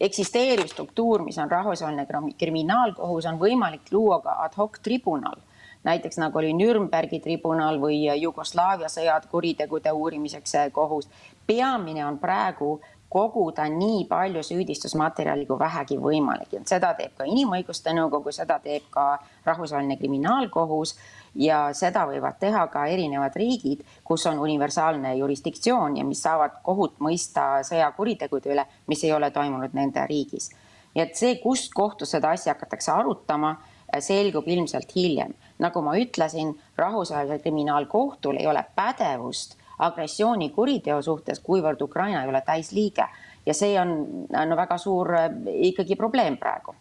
eksisteeriv 0.00 0.68
struktuur, 0.68 1.24
mis 1.24 1.38
on 1.40 1.50
rahvusvaheline 1.50 2.34
kriminaalkohus, 2.38 3.28
on 3.30 3.40
võimalik 3.40 3.88
luua 3.92 4.20
ka 4.24 4.36
ad 4.44 4.58
hoc 4.60 4.76
tribunal, 4.84 5.40
näiteks 5.88 6.20
nagu 6.20 6.38
oli 6.40 6.52
Nürnbergi 6.56 7.20
tribunal 7.24 7.80
või 7.80 8.02
Jugoslaavia 8.20 8.90
sõjad 8.92 9.28
kuritegude 9.30 9.92
uurimiseks 9.92 10.58
kohus. 10.72 11.08
peamine 11.46 12.06
on 12.06 12.18
praegu 12.18 12.80
koguda 13.14 13.68
nii 13.70 14.04
palju 14.10 14.42
süüdistusmaterjali 14.42 15.46
kui 15.46 15.58
vähegi 15.58 15.98
võimalik, 16.02 16.56
et 16.58 16.70
seda 16.70 16.90
teeb 16.98 17.12
ka 17.18 17.26
Inimõiguste 17.30 17.94
Nõukogu, 17.94 18.32
seda 18.34 18.58
teeb 18.64 18.88
ka 18.90 19.04
Rahvusvaheline 19.46 19.96
Kriminaalkohus 20.00 20.96
ja 21.38 21.60
seda 21.78 22.02
võivad 22.10 22.40
teha 22.42 22.64
ka 22.72 22.86
erinevad 22.90 23.36
riigid, 23.38 23.84
kus 24.04 24.26
on 24.26 24.42
universaalne 24.42 25.14
jurisdiktsioon 25.20 26.00
ja 26.00 26.06
mis 26.08 26.22
saavad 26.26 26.58
kohut 26.66 26.98
mõista 26.98 27.62
sõjakuritegude 27.70 28.54
üle, 28.56 28.66
mis 28.90 29.04
ei 29.06 29.14
ole 29.14 29.30
toimunud 29.30 29.78
nende 29.78 30.06
riigis. 30.10 30.50
nii 30.94 31.02
et 31.02 31.16
see, 31.18 31.38
kust 31.42 31.72
kohtus 31.74 32.10
seda 32.14 32.34
asja 32.34 32.54
hakatakse 32.54 32.92
arutama, 32.92 33.56
selgub 34.00 34.48
ilmselt 34.48 34.94
hiljem. 34.96 35.34
nagu 35.58 35.82
ma 35.82 35.94
ütlesin, 35.98 36.56
rahvusvahelisel 36.76 37.38
kriminaalkohtul 37.38 38.42
ei 38.42 38.46
ole 38.46 38.64
pädevust 38.74 39.56
agressioonikuriteo 39.78 41.02
suhtes, 41.02 41.40
kuivõrd 41.40 41.82
Ukraina 41.82 42.22
ei 42.22 42.28
ole 42.28 42.42
täisliige 42.46 43.08
ja 43.46 43.54
see 43.54 43.74
on 43.80 44.26
no 44.30 44.56
väga 44.56 44.78
suur 44.78 45.10
ikkagi 45.54 45.96
probleem 45.96 46.36
praegu 46.36 46.74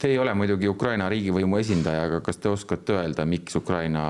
Te 0.00 0.08
ei 0.08 0.18
ole 0.18 0.32
muidugi 0.34 0.68
Ukraina 0.68 1.10
riigivõimu 1.12 1.58
esindaja, 1.60 2.06
aga 2.08 2.22
kas 2.24 2.38
te 2.40 2.48
oskate 2.48 2.94
öelda, 2.96 3.26
miks 3.28 3.56
Ukraina 3.58 4.04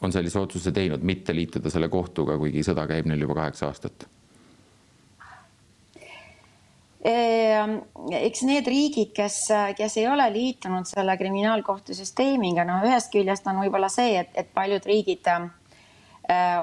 on 0.00 0.12
sellise 0.12 0.38
otsuse 0.40 0.72
teinud, 0.72 1.04
mitte 1.04 1.34
liituda 1.36 1.68
selle 1.72 1.90
kohtuga, 1.92 2.38
kuigi 2.40 2.62
sõda 2.64 2.86
käib 2.88 3.10
neil 3.10 3.26
juba 3.26 3.36
kaheksa 3.42 3.68
aastat? 3.68 4.06
Ehm, 7.04 7.76
eks 8.16 8.46
need 8.48 8.70
riigid, 8.72 9.12
kes, 9.12 9.36
kes 9.76 9.98
ei 10.00 10.08
ole 10.08 10.30
liitunud 10.32 10.88
selle 10.88 11.18
kriminaalkohtu 11.20 11.92
süsteemiga, 11.92 12.64
no 12.64 12.80
ühest 12.88 13.12
küljest 13.12 13.44
on 13.52 13.60
võib-olla 13.60 13.92
see, 13.92 14.16
et, 14.22 14.32
et 14.40 14.48
paljud 14.56 14.88
riigid 14.88 15.28
äh, 15.28 15.44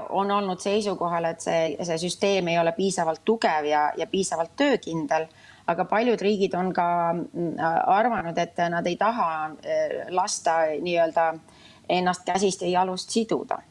on 0.09 0.31
olnud 0.31 0.59
seisukohal, 0.59 1.25
et 1.29 1.43
see, 1.43 1.75
see 1.85 1.97
süsteem 2.01 2.47
ei 2.49 2.57
ole 2.57 2.71
piisavalt 2.73 3.21
tugev 3.25 3.67
ja, 3.69 3.91
ja 3.97 4.07
piisavalt 4.09 4.55
töökindel 4.57 5.27
aga 5.71 5.85
paljud 5.89 6.21
riigid 6.21 6.55
on 6.57 6.71
ka 6.73 6.87
mm, 7.13 7.57
arvanud, 7.91 8.37
et 8.37 8.61
nad 8.71 8.87
ei 8.87 8.97
taha 8.99 9.27
eh, 9.63 9.97
lasta 10.13 10.61
nii-öelda 10.81 11.27
ennast 11.91 12.25
käsist 12.27 12.63
ja 12.65 12.79
jalust 12.79 13.09
siduda. 13.09 13.61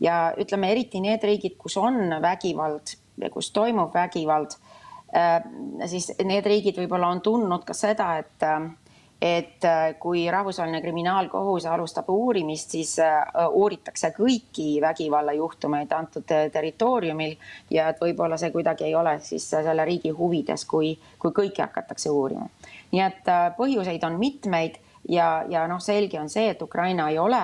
ja 0.00 0.34
ütleme 0.38 0.72
eriti 0.72 1.00
need 1.00 1.22
riigid, 1.22 1.54
kus 1.58 1.76
on 1.76 2.16
vägivald 2.22 2.96
ja 3.22 3.30
kus 3.30 3.52
toimub 3.54 3.94
vägivald, 3.94 4.56
eh, 5.14 5.38
siis 5.86 6.10
need 6.24 6.46
riigid 6.46 6.80
võib-olla 6.82 7.12
on 7.14 7.20
tundnud 7.20 7.64
ka 7.64 7.74
seda, 7.74 8.16
et 8.18 8.48
et 9.24 9.64
äh, 9.64 9.94
kui 9.98 10.30
Rahvusvaheline 10.30 10.82
Kriminaalkohus 10.82 11.64
alustab 11.66 12.10
uurimist, 12.12 12.74
siis 12.76 12.98
äh, 13.00 13.22
uuritakse 13.48 14.10
kõiki 14.12 14.66
vägivallajuhtumeid 14.84 15.92
antud 15.96 16.28
äh, 16.34 16.50
territooriumil 16.52 17.32
ja 17.72 17.88
et 17.88 18.02
võib-olla 18.04 18.36
see 18.40 18.52
kuidagi 18.52 18.84
ei 18.84 18.94
ole 18.94 19.16
siis 19.24 19.48
selle 19.54 19.86
riigi 19.88 20.12
huvides, 20.12 20.66
kui, 20.68 20.92
kui 21.18 21.32
kõiki 21.40 21.64
hakatakse 21.64 22.12
uurima. 22.12 22.50
nii 22.92 23.00
et 23.00 23.32
põhjuseid 23.56 24.04
on 24.04 24.20
mitmeid 24.20 24.76
ja, 25.08 25.28
ja 25.48 25.64
noh, 25.72 25.80
selge 25.80 26.20
on 26.20 26.28
see, 26.28 26.50
et 26.52 26.62
Ukraina 26.62 27.08
ei 27.08 27.18
ole 27.18 27.40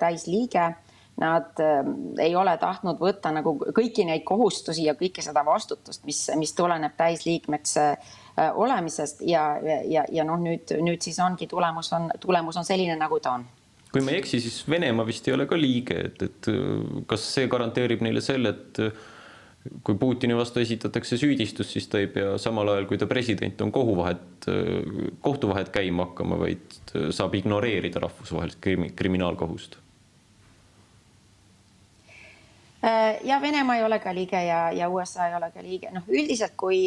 täisliige 0.00 0.70
nad 1.18 1.60
ei 2.22 2.36
ole 2.38 2.52
tahtnud 2.62 3.00
võtta 3.02 3.32
nagu 3.34 3.56
kõiki 3.58 4.04
neid 4.06 4.22
kohustusi 4.24 4.84
ja 4.86 4.94
kõike 4.94 5.22
seda 5.24 5.42
vastutust, 5.44 6.04
mis, 6.06 6.20
mis 6.38 6.54
tuleneb 6.54 6.94
täisliikmeks 6.96 7.74
olemisest 8.54 9.22
ja, 9.26 9.44
ja, 9.88 10.04
ja 10.12 10.24
noh, 10.24 10.38
nüüd, 10.40 10.70
nüüd 10.84 11.02
siis 11.02 11.18
ongi 11.24 11.48
tulemus 11.50 11.92
on, 11.96 12.10
tulemus 12.20 12.56
on 12.60 12.66
selline, 12.68 12.96
nagu 13.00 13.20
ta 13.20 13.36
on 13.38 13.46
kui 13.92 14.04
ma 14.04 14.12
ei 14.12 14.20
eksi, 14.20 14.40
siis 14.44 14.60
Venemaa 14.68 15.06
vist 15.08 15.28
ei 15.28 15.34
ole 15.34 15.46
ka 15.48 15.56
liige, 15.56 15.96
et, 16.10 16.22
et 16.22 16.48
äh, 16.52 16.66
kas 17.08 17.24
see 17.34 17.48
garanteerib 17.50 18.02
neile 18.04 18.20
selle, 18.24 18.52
et 18.52 18.80
äh, 18.84 19.06
kui 19.84 19.96
Putini 19.98 20.36
vastu 20.36 20.60
esitatakse 20.60 21.18
süüdistus, 21.20 21.72
siis 21.72 21.88
ta 21.90 22.00
ei 22.02 22.08
pea 22.12 22.36
samal 22.40 22.68
ajal, 22.72 22.86
kui 22.88 23.00
ta 23.00 23.08
president 23.10 23.60
on, 23.64 23.72
kohuvahet, 23.74 24.46
kohtuvahet 25.24 25.68
käima 25.74 26.06
hakkama, 26.06 26.38
vaid 26.40 26.78
saab 27.12 27.34
ignoreerida 27.36 28.00
rahvusvahelist 28.04 28.60
krimi, 28.64 28.92
kriminaalkohust? 28.96 29.76
ja 33.26 33.40
Venemaa 33.42 33.76
ei 33.76 33.82
ole 33.84 33.98
ka 33.98 34.12
liige 34.14 34.38
ja, 34.46 34.68
ja 34.72 34.86
USA 34.88 35.26
ei 35.26 35.34
ole 35.34 35.50
ka 35.50 35.62
liige, 35.62 35.90
noh, 35.92 36.06
üldiselt 36.06 36.54
kui 36.56 36.84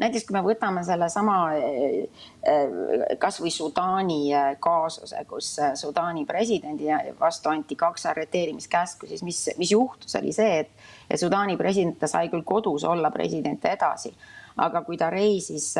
näiteks 0.00 0.24
kui 0.26 0.36
me 0.36 0.42
võtame 0.44 0.82
sellesama 0.86 1.36
eh, 1.58 2.24
eh, 2.48 2.74
kasvõi 3.20 3.52
Sudaani 3.52 4.20
eh, 4.32 4.50
kaasuse, 4.62 5.24
kus 5.28 5.54
Sudaani 5.80 6.24
presidendi 6.28 6.90
vastu 7.20 7.52
anti 7.52 7.76
kaks 7.78 8.08
arreteerimiskäsku, 8.12 9.10
siis 9.10 9.24
mis, 9.26 9.44
mis 9.60 9.74
juhtus, 9.74 10.16
oli 10.20 10.32
see, 10.36 10.64
et, 10.64 11.18
Sudaani 11.20 11.58
president, 11.60 11.98
ta 12.00 12.08
sai 12.08 12.30
küll 12.32 12.44
kodus 12.46 12.86
olla 12.88 13.10
president 13.12 13.64
edasi, 13.68 14.14
aga 14.62 14.80
kui 14.84 14.96
ta 15.00 15.10
reisis 15.12 15.74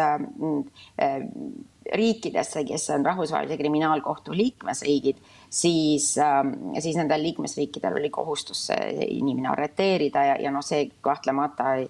riikidesse, 1.92 2.62
kes 2.68 2.84
on 2.94 3.04
Rahvusvahelise 3.04 3.56
Kriminaalkohtu 3.58 4.36
liikmesriigid, 4.36 5.18
siis, 5.50 6.12
siis 6.14 6.98
nendel 7.00 7.24
liikmesriikidel 7.26 7.96
oli 8.00 8.10
kohustus 8.12 8.66
see 8.68 9.08
inimene 9.08 9.50
arreteerida 9.52 10.24
ja, 10.30 10.36
ja 10.40 10.52
noh, 10.54 10.64
see 10.64 10.86
kahtlemata 11.04 11.74
ei 11.80 11.88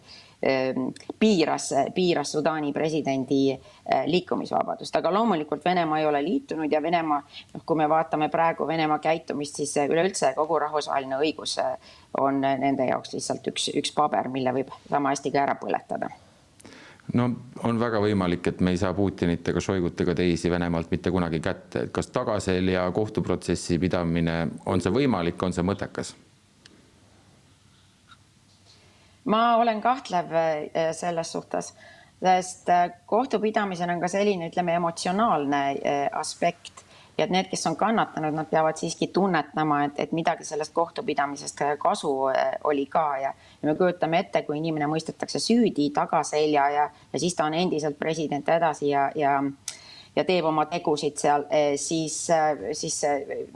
piiras, 1.19 1.69
piiras 1.95 2.33
Sudaani 2.33 2.73
presidendi 2.73 3.53
eh, 3.53 4.07
liikumisvabadust, 4.07 4.97
aga 4.97 5.13
loomulikult 5.15 5.65
Venemaa 5.65 6.01
ei 6.01 6.07
ole 6.07 6.23
liitunud 6.25 6.73
ja 6.73 6.83
Venemaa, 6.83 7.21
noh, 7.55 7.63
kui 7.67 7.79
me 7.79 7.89
vaatame 7.89 8.29
praegu 8.29 8.67
Venemaa 8.67 8.99
käitumist, 8.99 9.61
siis 9.61 9.77
üleüldse 9.87 10.33
kogu 10.37 10.59
rahvusvaheline 10.59 11.21
õigus 11.23 11.59
eh, 11.63 11.95
on 12.19 12.41
nende 12.43 12.89
jaoks 12.91 13.15
lihtsalt 13.15 13.47
üks, 13.53 13.71
üks 13.79 13.95
paber, 13.95 14.29
mille 14.29 14.55
võib 14.59 14.75
sama 14.91 15.15
hästi 15.15 15.33
ka 15.33 15.43
ära 15.47 15.57
põletada. 15.63 16.11
No 17.13 17.29
on 17.67 17.79
väga 17.81 18.01
võimalik, 18.01 18.47
et 18.49 18.61
me 18.65 18.73
ei 18.73 18.79
saa 18.81 18.95
Putinit 18.95 19.49
ega 19.49 19.61
Šoigut 19.61 20.01
ega 20.01 20.15
teisi 20.17 20.51
Venemaalt 20.51 20.91
mitte 20.91 21.11
kunagi 21.11 21.43
kätte, 21.45 21.87
et 21.87 21.95
kas 21.95 22.09
tagaselja 22.15 22.87
kohtuprotsessi 22.95 23.79
pidamine, 23.83 24.37
on 24.67 24.81
see 24.81 24.95
võimalik, 24.95 25.43
on 25.43 25.55
see 25.55 25.67
mõttekas? 25.67 26.15
Ma 29.25 29.57
olen 29.57 29.81
kahtlev 29.81 30.33
äh, 30.33 30.93
selles 30.93 31.33
suhtes, 31.33 31.75
sest 32.23 32.69
äh, 32.69 32.91
kohtupidamisel 33.07 33.91
on 33.91 34.01
ka 34.01 34.09
selline, 34.09 34.49
ütleme, 34.51 34.75
emotsionaalne 34.75 35.69
äh, 35.71 36.09
aspekt. 36.13 36.89
Ja 37.19 37.27
et 37.27 37.31
need, 37.31 37.51
kes 37.51 37.67
on 37.69 37.75
kannatanud, 37.77 38.33
nad 38.33 38.49
peavad 38.49 38.79
siiski 38.81 39.11
tunnetama, 39.13 39.83
et, 39.85 39.99
et 40.01 40.13
midagi 40.17 40.47
sellest 40.49 40.73
kohtupidamisest 40.73 41.61
kasu 41.79 42.13
oli 42.65 42.87
ka. 42.89 43.03
Ja, 43.21 43.35
ja 43.61 43.69
me 43.69 43.75
kujutame 43.77 44.23
ette, 44.25 44.41
kui 44.47 44.57
inimene 44.57 44.89
mõistetakse 44.89 45.37
süüdi 45.39 45.91
tagaselja 45.93 46.65
ja, 46.73 46.87
ja 47.13 47.21
siis 47.21 47.37
ta 47.37 47.45
on 47.45 47.59
endiselt 47.59 47.99
president 48.01 48.49
edasi 48.49 48.89
ja, 48.95 49.11
ja 49.15 49.35
ja 50.17 50.25
teeb 50.29 50.45
oma 50.45 50.67
tegusid 50.69 51.17
seal, 51.21 51.47
siis, 51.81 52.17
siis 52.77 52.99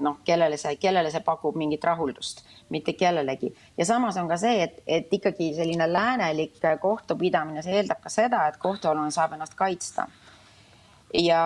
noh, 0.01 0.21
kellele 0.25 0.57
see, 0.61 0.77
kellele 0.81 1.11
see 1.13 1.25
pakub 1.25 1.57
mingit 1.59 1.85
rahuldust 1.85 2.45
mitte 2.69 2.93
kellelegi. 2.93 3.55
ja 3.79 3.85
samas 3.85 4.17
on 4.17 4.29
ka 4.29 4.37
see, 4.37 4.63
et, 4.63 4.79
et 4.87 5.13
ikkagi 5.13 5.53
selline 5.55 5.93
läänelik 5.93 6.61
kohtupidamine, 6.81 7.63
see 7.63 7.77
eeldab 7.81 8.01
ka 8.03 8.11
seda, 8.11 8.47
et 8.49 8.57
kohtualune 8.57 9.11
saab 9.11 9.37
ennast 9.37 9.55
kaitsta. 9.55 10.07
ja, 11.15 11.43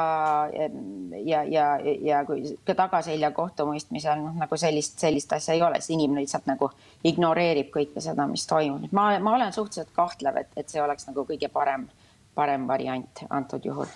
ja, 1.25 1.43
ja, 1.45 1.67
ja 2.01 2.25
kui 2.25 2.57
ka 2.65 2.75
tagaselja 2.75 3.31
kohtumõistmisel 3.37 4.23
noh, 4.23 4.37
nagu 4.41 4.57
sellist, 4.57 4.99
sellist 4.99 5.33
asja 5.33 5.55
ei 5.55 5.63
ole, 5.63 5.81
siis 5.81 5.99
inimene 5.99 6.25
lihtsalt 6.25 6.47
nagu 6.49 6.71
ignoreerib 7.05 7.69
kõike 7.75 8.01
seda, 8.01 8.27
mis 8.27 8.47
toimub. 8.47 8.89
ma, 8.93 9.13
ma 9.19 9.35
olen 9.35 9.53
suhteliselt 9.53 9.93
kahtlev, 9.97 10.41
et, 10.41 10.55
et 10.57 10.69
see 10.69 10.83
oleks 10.83 11.11
nagu 11.11 11.27
kõige 11.29 11.53
parem, 11.53 11.89
parem 12.35 12.65
variant 12.71 13.27
antud 13.29 13.67
juhul 13.67 13.91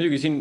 muidugi 0.00 0.18
siin, 0.22 0.40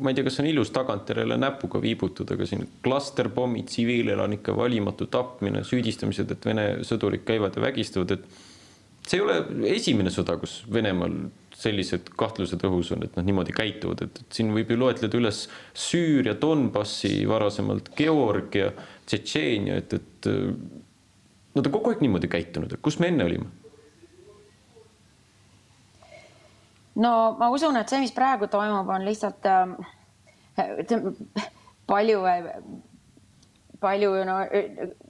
ma 0.00 0.10
ei 0.10 0.16
tea, 0.16 0.24
kas 0.24 0.40
on 0.40 0.48
ilus 0.48 0.72
tagantjärele 0.72 1.36
näpuga 1.36 1.80
viibutada, 1.82 2.38
aga 2.38 2.48
siin 2.48 2.64
klasterpommid, 2.84 3.68
tsiviilelanike 3.68 4.54
valimatu 4.56 5.10
tapmine, 5.12 5.60
süüdistamised, 5.68 6.32
et 6.32 6.48
Vene 6.48 6.66
sõdurid 6.88 7.24
käivad 7.28 7.58
ja 7.58 7.64
vägistavad, 7.66 8.14
et 8.16 9.04
see 9.04 9.18
ei 9.20 9.24
ole 9.26 9.36
esimene 9.74 10.12
sõda, 10.14 10.38
kus 10.40 10.62
Venemaal 10.72 11.18
sellised 11.54 12.08
kahtlused 12.18 12.64
õhus 12.66 12.94
on, 12.96 13.04
et 13.04 13.18
nad 13.18 13.28
niimoodi 13.28 13.52
käituvad, 13.54 14.06
et, 14.06 14.22
siin 14.34 14.54
võib 14.56 14.72
ju 14.72 14.78
loetleda 14.80 15.20
üles 15.20 15.44
Süüria, 15.76 16.34
Donbassi, 16.40 17.12
varasemalt 17.28 17.92
Georgia, 17.98 18.72
Tšetšeenia, 19.04 19.82
et, 19.84 19.98
et 20.00 20.30
nad 21.54 21.68
on 21.68 21.76
kogu 21.76 21.92
aeg 21.92 22.02
niimoodi 22.02 22.32
käitunud, 22.32 22.72
et 22.72 22.82
kus 22.82 22.98
me 23.02 23.12
enne 23.12 23.28
olime 23.28 23.52
no 26.94 27.36
ma 27.38 27.50
usun, 27.50 27.76
et 27.76 27.88
see, 27.88 28.00
mis 28.00 28.14
praegu 28.14 28.46
toimub, 28.50 28.88
on 28.88 29.04
lihtsalt 29.04 29.46
äh, 29.50 29.68
palju 31.86 32.26
äh, 32.30 32.50
palju 33.84 34.10
no 34.24 34.36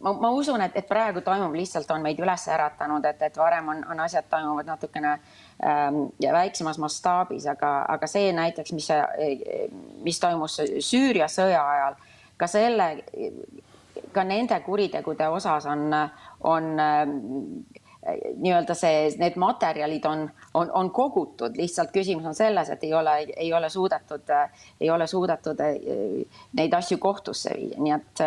ma, 0.01 0.12
ma 0.12 0.31
usun, 0.35 0.62
et, 0.64 0.75
et 0.81 0.88
praegu 0.88 1.23
toimub 1.25 1.55
lihtsalt 1.55 1.90
on 1.94 2.03
meid 2.05 2.18
üles 2.23 2.47
äratanud, 2.51 3.05
et, 3.07 3.23
et 3.23 3.37
varem 3.38 3.68
on, 3.70 3.85
on 3.92 4.03
asjad 4.05 4.27
toimuvad 4.31 4.68
natukene 4.68 5.12
ähm, 5.14 6.01
väiksemas 6.38 6.81
mastaabis, 6.83 7.47
aga, 7.51 7.75
aga 7.94 8.09
see 8.11 8.33
näiteks, 8.35 8.75
mis, 8.77 8.90
mis 10.07 10.20
toimus 10.23 10.59
Süüria 10.88 11.29
sõja 11.31 11.62
ajal, 11.77 12.01
ka 12.40 12.51
selle, 12.51 12.88
ka 14.14 14.27
nende 14.27 14.59
kuritegude 14.66 15.29
osas 15.37 15.68
on, 15.70 15.87
on 16.51 16.70
nii-öelda 18.36 18.74
see, 18.76 19.08
need 19.18 19.36
materjalid 19.40 20.04
on, 20.04 20.26
on, 20.54 20.70
on 20.76 20.90
kogutud, 20.94 21.56
lihtsalt 21.56 21.92
küsimus 21.94 22.26
on 22.28 22.36
selles, 22.36 22.70
et 22.70 22.84
ei 22.84 22.92
ole, 22.94 23.16
ei 23.36 23.52
ole 23.52 23.70
suudetud, 23.72 24.32
ei 24.80 24.90
ole 24.90 25.06
suudetud 25.06 25.60
eh, 25.64 26.24
neid 26.58 26.76
asju 26.76 26.98
kohtusse 27.00 27.54
viia, 27.56 27.80
nii 27.80 27.94
et, 27.96 28.24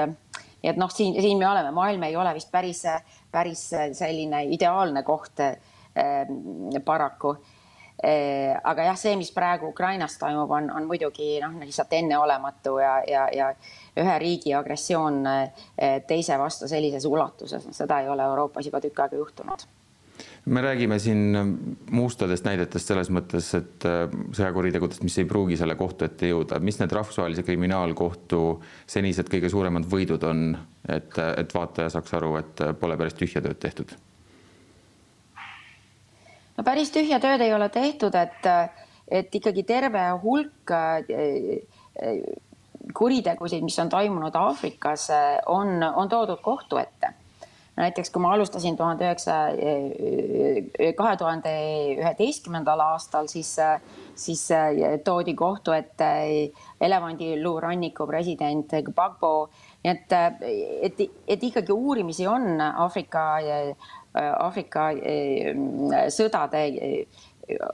nii 0.63 0.71
et 0.73 0.81
noh, 0.81 0.91
siin, 0.93 1.19
siin 1.21 1.37
me 1.37 1.49
oleme, 1.49 1.71
maailm 1.75 2.07
ei 2.07 2.17
ole 2.17 2.33
vist 2.37 2.51
päris, 2.51 2.83
päris 3.31 3.67
selline 3.99 4.43
ideaalne 4.57 5.03
koht 5.05 5.45
eh, 5.45 5.59
paraku 6.85 7.37
aga 7.97 8.83
jah, 8.91 8.97
see, 8.99 9.15
mis 9.17 9.31
praegu 9.33 9.71
Ukrainas 9.71 10.19
toimub, 10.21 10.51
on, 10.53 10.69
on 10.69 10.85
muidugi 10.85 11.39
noh, 11.41 11.55
lihtsalt 11.65 11.95
enneolematu 11.97 12.77
ja, 12.77 12.91
ja, 13.09 13.23
ja 13.33 13.47
ühe 13.97 14.19
riigi 14.21 14.53
agressioon 14.53 15.23
eh, 15.31 15.97
teise 16.07 16.37
vastu 16.37 16.69
sellises 16.69 17.05
ulatuses, 17.09 17.65
seda 17.73 18.01
ei 18.03 18.09
ole 18.13 18.25
Euroopas 18.29 18.69
juba 18.69 18.81
tükk 18.83 19.05
aega 19.05 19.19
juhtunud 19.23 19.67
me 20.47 20.61
räägime 20.63 20.95
siin 20.99 21.35
mustadest 21.91 22.45
näidetest 22.47 22.89
selles 22.89 23.09
mõttes, 23.13 23.49
et 23.57 23.85
eh, 23.89 24.05
sõjakuritegudest, 24.37 25.03
mis 25.05 25.17
ei 25.17 25.27
pruugi 25.29 25.57
selle 25.59 25.75
kohtu 25.77 26.05
ette 26.07 26.29
jõuda, 26.29 26.61
mis 26.63 26.79
need 26.79 26.93
rahvusvahelise 26.95 27.45
kriminaalkohtu 27.45 28.43
senised 28.85 29.29
kõige 29.33 29.49
suuremad 29.53 29.89
võidud 29.89 30.23
on, 30.29 30.51
et, 30.85 31.17
et 31.17 31.53
vaataja 31.53 31.89
saaks 31.97 32.13
aru, 32.17 32.35
et 32.41 32.67
pole 32.79 32.97
päris 32.97 33.17
tühja 33.17 33.41
tööd 33.41 33.59
tehtud? 33.61 33.97
Päris 36.67 36.91
tühja 36.91 37.21
tööd 37.23 37.41
ei 37.45 37.53
ole 37.55 37.69
tehtud, 37.71 38.15
et, 38.19 38.47
et 39.07 39.35
ikkagi 39.39 39.63
terve 39.67 40.03
hulk 40.23 40.73
eh, 40.75 42.25
kuritegusid, 42.97 43.63
mis 43.63 43.77
on 43.79 43.91
toimunud 43.91 44.35
Aafrikas, 44.35 45.07
on, 45.51 45.79
on 45.83 46.11
toodud 46.11 46.43
kohtu 46.43 46.79
ette. 46.81 47.13
näiteks 47.77 48.09
kui 48.09 48.21
ma 48.23 48.31
alustasin 48.33 48.77
tuhande 48.77 49.05
üheksasaja, 49.05 50.93
kahe 50.97 51.17
tuhande 51.17 51.51
üheteistkümnendal 51.93 52.79
aastal, 52.81 53.27
siis, 53.29 53.51
siis 54.15 54.47
toodi 55.05 55.35
kohtu 55.37 55.75
ette 55.75 56.07
elevandiluuranniku 56.81 58.07
president 58.09 58.73
Gbagbo. 58.89 59.49
nii 59.83 59.93
et, 59.93 60.17
et, 60.89 61.05
et 61.27 61.43
ikkagi 61.43 61.71
uurimisi 61.71 62.27
on 62.27 62.61
Aafrika, 62.61 63.27
Aafrika 64.17 64.89
sõdade 66.13 66.63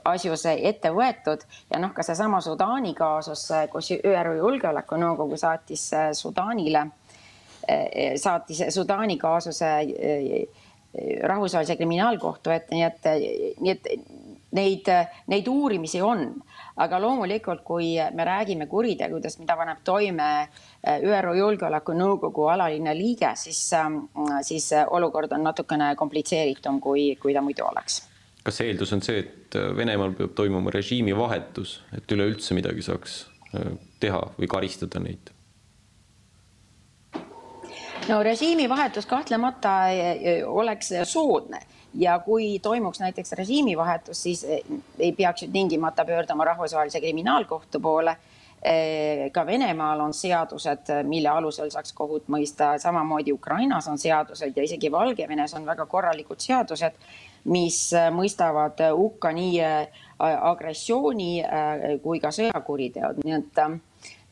asjus 0.06 0.44
ette 0.46 0.90
võetud. 0.94 1.44
Ja 1.72 1.80
noh, 1.82 1.92
ka 1.94 2.04
seesama 2.06 2.40
Sudaani 2.44 2.94
kaasus, 2.94 3.46
kus 3.72 3.90
ÜRO 3.96 4.36
Julgeolekunõukogu 4.38 5.38
saatis 5.40 5.88
Sudaanile, 6.18 6.86
saatis 8.20 8.66
Sudaani 8.74 9.18
kaasuse 9.18 9.72
rahvusvahelise 11.22 11.76
kriminaalkohtu 11.76 12.52
ette, 12.54 12.74
nii 12.74 12.84
et, 12.86 13.08
nii 13.60 13.72
et 13.72 13.88
neid, 14.54 14.90
neid 15.26 15.48
uurimisi 15.50 16.02
on, 16.02 16.28
aga 16.76 16.98
loomulikult, 16.98 17.62
kui 17.64 17.94
me 18.14 18.24
räägime 18.26 18.66
kuritegudest, 18.66 19.38
mida 19.42 19.56
paneb 19.56 19.82
toime 19.86 20.30
ÜRO 20.82 21.34
Julgeolekunõukogu 21.38 22.48
alaline 22.50 22.94
liige, 22.98 23.30
siis, 23.38 23.60
siis 24.42 24.70
olukord 24.90 25.32
on 25.32 25.46
natukene 25.46 25.92
komplitseeritum, 25.96 26.80
kui, 26.82 27.12
kui 27.20 27.34
ta 27.34 27.42
muidu 27.42 27.66
oleks. 27.68 28.02
kas 28.44 28.60
eeldus 28.60 28.92
on 28.92 29.02
see, 29.02 29.22
et 29.22 29.54
Venemaal 29.76 30.12
peab 30.18 30.34
toimuma 30.36 30.72
režiimivahetus, 30.74 31.78
et 31.96 32.12
üleüldse 32.12 32.54
midagi 32.54 32.82
saaks 32.82 33.22
teha 34.00 34.20
või 34.38 34.50
karistada 34.50 35.00
neid? 35.00 35.30
no 38.08 38.18
režiimivahetus 38.22 39.06
kahtlemata 39.06 39.70
oleks 40.50 40.90
soodne 41.08 41.62
ja 41.94 42.18
kui 42.18 42.58
toimuks 42.58 43.00
näiteks 43.00 43.32
režiimivahetus, 43.32 44.22
siis 44.22 44.46
ei 44.98 45.12
peaks 45.12 45.42
ju 45.42 45.48
tingimata 45.52 46.04
pöörduma 46.04 46.44
rahvusvahelise 46.44 47.00
kriminaalkohtu 47.00 47.80
poole. 47.80 48.16
ka 49.32 49.46
Venemaal 49.46 50.00
on 50.00 50.14
seadused, 50.14 50.88
mille 51.02 51.28
alusel 51.28 51.68
saaks 51.70 51.92
kohut 51.92 52.30
mõista, 52.32 52.78
samamoodi 52.80 53.32
Ukrainas 53.32 53.88
on 53.88 53.98
seadused 53.98 54.56
ja 54.56 54.62
isegi 54.62 54.92
Valgevenes 54.92 55.54
on 55.54 55.66
väga 55.66 55.84
korralikud 55.86 56.40
seadused, 56.40 56.96
mis 57.44 57.90
mõistavad 58.10 58.80
hukka 58.96 59.32
nii 59.36 59.60
agressiooni 60.18 61.42
kui 62.02 62.20
ka 62.20 62.32
sõjakuriteod, 62.32 63.20
nii 63.24 63.36
et 63.36 63.62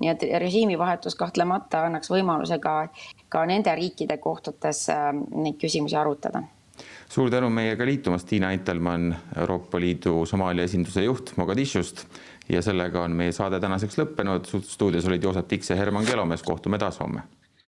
nii 0.03 0.11
et 0.11 0.25
režiimivahetus 0.41 1.15
kahtlemata 1.15 1.85
annaks 1.87 2.11
võimaluse 2.11 2.59
ka, 2.59 2.89
ka 3.29 3.45
nende 3.47 3.75
riikide 3.77 4.17
kohtutes 4.17 4.89
neid 5.31 5.61
küsimusi 5.61 5.97
arutada 5.97 6.43
suur 7.13 7.31
tänu 7.31 7.51
meiega 7.53 7.85
liitumast, 7.85 8.29
Tiina 8.29 8.51
Eitelmann, 8.51 9.13
Euroopa 9.37 9.81
Liidu 9.81 10.27
Somaalia 10.27 10.65
esinduse 10.65 11.05
juht 11.05 11.35
Mogadishust. 11.37 12.07
Ja 12.49 12.63
sellega 12.63 13.05
on 13.05 13.13
meie 13.17 13.33
saade 13.33 13.61
tänaseks 13.61 14.01
lõppenud. 14.01 14.49
stuudios 14.65 15.07
olid 15.07 15.23
Joosep 15.23 15.49
Tiks 15.49 15.71
ja 15.71 15.77
Herman 15.77 16.09
Kelomees, 16.09 16.43
kohtume 16.43 16.79
taas 16.79 17.01
homme 17.01 17.23